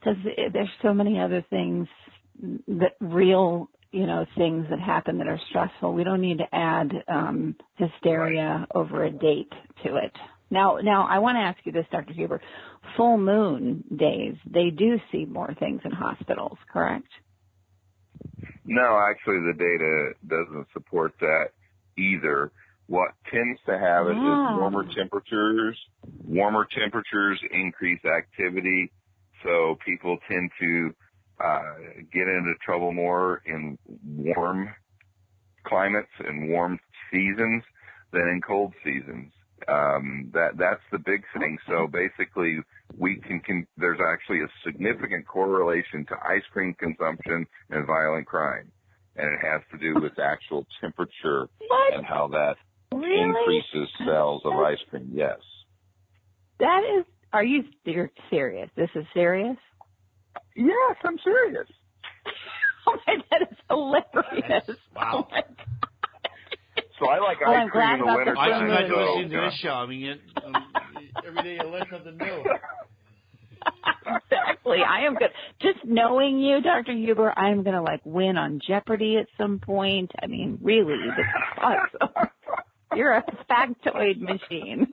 Because 0.01 0.19
eh, 0.37 0.51
there's 0.53 0.69
so 0.83 0.93
many 0.93 1.19
other 1.19 1.43
things 1.49 1.89
that 2.69 2.97
real, 3.01 3.71
you 3.95 4.07
know, 4.07 4.27
things 4.37 4.67
that 4.71 4.81
happen 4.81 5.19
that 5.19 5.29
are 5.29 5.41
stressful. 5.51 5.95
We 5.95 6.03
don't 6.03 6.21
need 6.21 6.39
to 6.39 6.53
add 6.53 6.91
um, 7.07 7.55
hysteria 7.77 8.67
over 8.75 9.05
a 9.05 9.11
date 9.11 9.53
to 9.85 9.97
it. 9.97 10.11
Now, 10.51 10.79
now 10.83 11.07
I 11.09 11.21
want 11.21 11.37
to 11.37 11.41
ask 11.41 11.59
you 11.65 11.71
this, 11.71 11.87
Dr. 11.93 12.13
Huber. 12.13 12.41
Full 12.97 13.19
moon 13.19 13.85
days, 13.97 14.35
they 14.53 14.71
do 14.71 14.99
see 15.13 15.25
more 15.27 15.55
things 15.61 15.81
in 15.85 15.93
hospitals, 15.93 16.59
correct? 16.73 17.07
No, 18.65 18.99
actually 19.09 19.39
the 19.47 19.55
data 19.57 20.13
doesn't 20.27 20.67
support 20.73 21.13
that 21.21 21.51
either. 21.97 22.51
What 22.89 23.13
tends 23.33 23.61
to 23.67 23.79
happen 23.79 24.19
it 24.19 24.21
Ah. 24.21 24.55
is 24.55 24.59
warmer 24.59 24.85
temperatures. 24.93 25.79
Warmer 26.27 26.67
temperatures 26.67 27.41
increase 27.53 28.05
activity, 28.05 28.91
so 29.45 29.79
people 29.87 30.19
tend 30.29 30.51
to 30.61 30.95
uh, 31.43 31.63
get 32.13 32.29
into 32.29 32.53
trouble 32.65 32.93
more 32.93 33.43
in 33.47 33.79
warm 34.07 34.69
climates 35.67 36.11
and 36.21 36.49
warm 36.49 36.79
seasons 37.11 37.63
than 38.13 38.23
in 38.29 38.41
cold 38.47 38.73
seasons. 38.85 39.33
Um, 39.69 40.31
that 40.35 40.59
that's 40.59 40.83
the 40.93 40.99
big 40.99 41.23
thing. 41.33 41.57
So 41.69 41.87
basically, 41.87 42.59
we 42.99 43.17
can, 43.27 43.41
can 43.41 43.67
there's 43.79 44.01
actually 44.13 44.41
a 44.41 44.49
significant 44.65 45.27
correlation 45.27 46.05
to 46.09 46.15
ice 46.23 46.43
cream 46.53 46.75
consumption 46.79 47.47
and 47.71 47.87
violent 47.87 48.27
crime, 48.27 48.71
and 49.17 49.27
it 49.33 49.41
has 49.47 49.63
to 49.73 49.79
do 49.79 50.01
with 50.01 50.19
actual 50.19 50.67
temperature 50.81 51.49
What? 51.69 51.95
and 51.95 52.05
how 52.05 52.29
that 52.29 52.57
Really? 52.93 53.23
increases 53.23 53.89
sales 54.07 54.43
of 54.45 54.53
ice 54.53 54.79
cream. 54.91 55.11
Yes. 55.15 55.39
That 56.61 56.83
is. 56.99 57.05
Are 57.33 57.45
you 57.45 57.65
you're 57.85 58.11
serious? 58.31 58.71
This 58.77 58.91
is 58.95 59.05
serious. 59.15 59.57
Yes, 60.55 60.97
I'm 61.05 61.19
serious. 61.23 61.67
Oh 62.87 62.97
my, 63.07 63.15
God, 63.17 63.25
that 63.31 63.43
is 63.51 63.59
hilarious. 63.71 64.79
Wow. 64.95 65.27
Oh 65.27 65.29
my 65.31 65.41
God. 65.41 66.85
So 67.01 67.09
I 67.09 67.19
like 67.19 67.41
Well, 67.41 67.51
ice 67.55 67.71
cream 67.71 67.83
in 67.95 67.99
the 68.01 68.05
about 68.05 68.13
the 68.13 68.17
winter 68.19 68.37
I 68.39 68.49
Time 68.51 68.61
should 68.61 68.67
to 68.67 68.81
have 68.83 68.91
go. 68.91 69.15
listened 69.15 69.31
to 69.31 69.41
this 69.41 69.55
show. 69.55 69.71
I 69.71 69.87
mean, 69.87 70.03
it, 70.05 70.21
um, 70.45 70.55
every 71.27 71.43
day 71.43 71.55
you 71.65 71.71
learn 71.71 71.87
something 71.91 72.17
new. 72.19 72.45
exactly. 74.07 74.79
I 74.87 75.07
am 75.07 75.15
good. 75.15 75.31
Just 75.61 75.79
knowing 75.85 76.39
you, 76.39 76.61
Dr. 76.61 76.93
Huber, 76.93 77.33
I 77.37 77.51
am 77.51 77.63
going 77.63 77.75
to 77.75 77.83
like 77.83 78.01
win 78.05 78.37
on 78.37 78.61
Jeopardy 78.67 79.17
at 79.17 79.27
some 79.39 79.59
point. 79.61 80.11
I 80.23 80.27
mean, 80.27 80.59
really, 80.63 80.97
this 80.99 81.25
is 81.25 81.59
awesome. 81.63 82.29
You're 82.95 83.13
a 83.15 83.25
factoid 83.51 84.21
machine. 84.21 84.89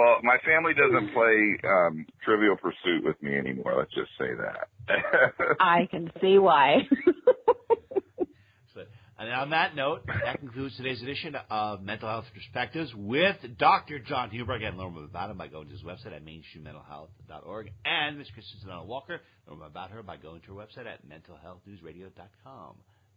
Well, 0.00 0.16
my 0.22 0.38
family 0.46 0.72
doesn't 0.72 1.12
play 1.12 1.58
um, 1.68 2.06
Trivial 2.24 2.56
Pursuit 2.56 3.04
with 3.04 3.22
me 3.22 3.36
anymore. 3.36 3.74
Let's 3.76 3.92
just 3.92 4.08
say 4.18 4.30
that. 4.32 5.56
I 5.60 5.86
can 5.90 6.10
see 6.22 6.38
why. 6.38 6.88
So, 8.72 8.80
and 9.18 9.30
on 9.30 9.50
that 9.50 9.76
note, 9.76 10.06
that 10.06 10.38
concludes 10.38 10.74
today's 10.78 11.02
edition 11.02 11.36
of 11.50 11.82
Mental 11.82 12.08
Health 12.08 12.24
Perspectives 12.32 12.94
with 12.94 13.36
Dr. 13.58 13.98
John 13.98 14.30
Huber. 14.30 14.54
Again, 14.54 14.78
learn 14.78 14.94
more 14.94 15.04
about 15.04 15.30
him 15.30 15.36
by 15.36 15.48
going 15.48 15.66
to 15.66 15.72
his 15.72 15.82
website 15.82 16.16
at 16.16 16.24
mainstreammentalhealth.org. 16.24 17.70
And 17.84 18.16
Ms. 18.16 18.28
Kristen 18.32 18.60
Sunanta 18.66 18.86
Walker, 18.86 19.20
learn 19.46 19.58
more 19.58 19.66
about 19.66 19.90
her 19.90 20.02
by 20.02 20.16
going 20.16 20.40
to 20.42 20.54
her 20.54 20.64
website 20.64 20.86
at 20.86 21.06
mentalhealthnewsradio.com. 21.06 22.76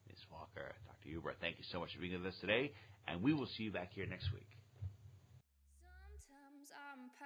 Ms. 0.10 0.18
Walker, 0.30 0.76
Dr. 0.86 1.10
Huber, 1.10 1.34
thank 1.40 1.60
you 1.60 1.64
so 1.72 1.80
much 1.80 1.94
for 1.96 2.02
being 2.02 2.22
with 2.22 2.34
us 2.34 2.40
today, 2.42 2.74
and 3.08 3.22
we 3.22 3.34
will 3.34 3.48
see 3.58 3.64
you 3.64 3.72
back 3.72 3.92
here 3.94 4.06
next 4.06 4.34
week. 4.34 4.48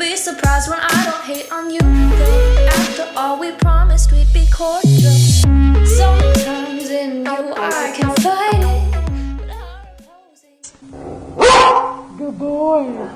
Be 0.00 0.16
surprised 0.16 0.70
when 0.70 0.80
I 0.80 1.04
don't 1.04 1.24
hate 1.24 1.52
on 1.52 1.68
you. 1.68 1.78
After 2.68 3.06
all, 3.14 3.38
we 3.38 3.52
promised 3.52 4.10
we'd 4.10 4.32
be 4.32 4.46
cordial. 4.50 5.12
Sometimes 5.84 6.88
in 6.88 7.26
you 7.26 7.52
I 7.54 7.92
can 7.94 8.14
fight 8.16 8.64
it. 8.64 8.88
Good 12.16 12.38
boy. 12.38 13.10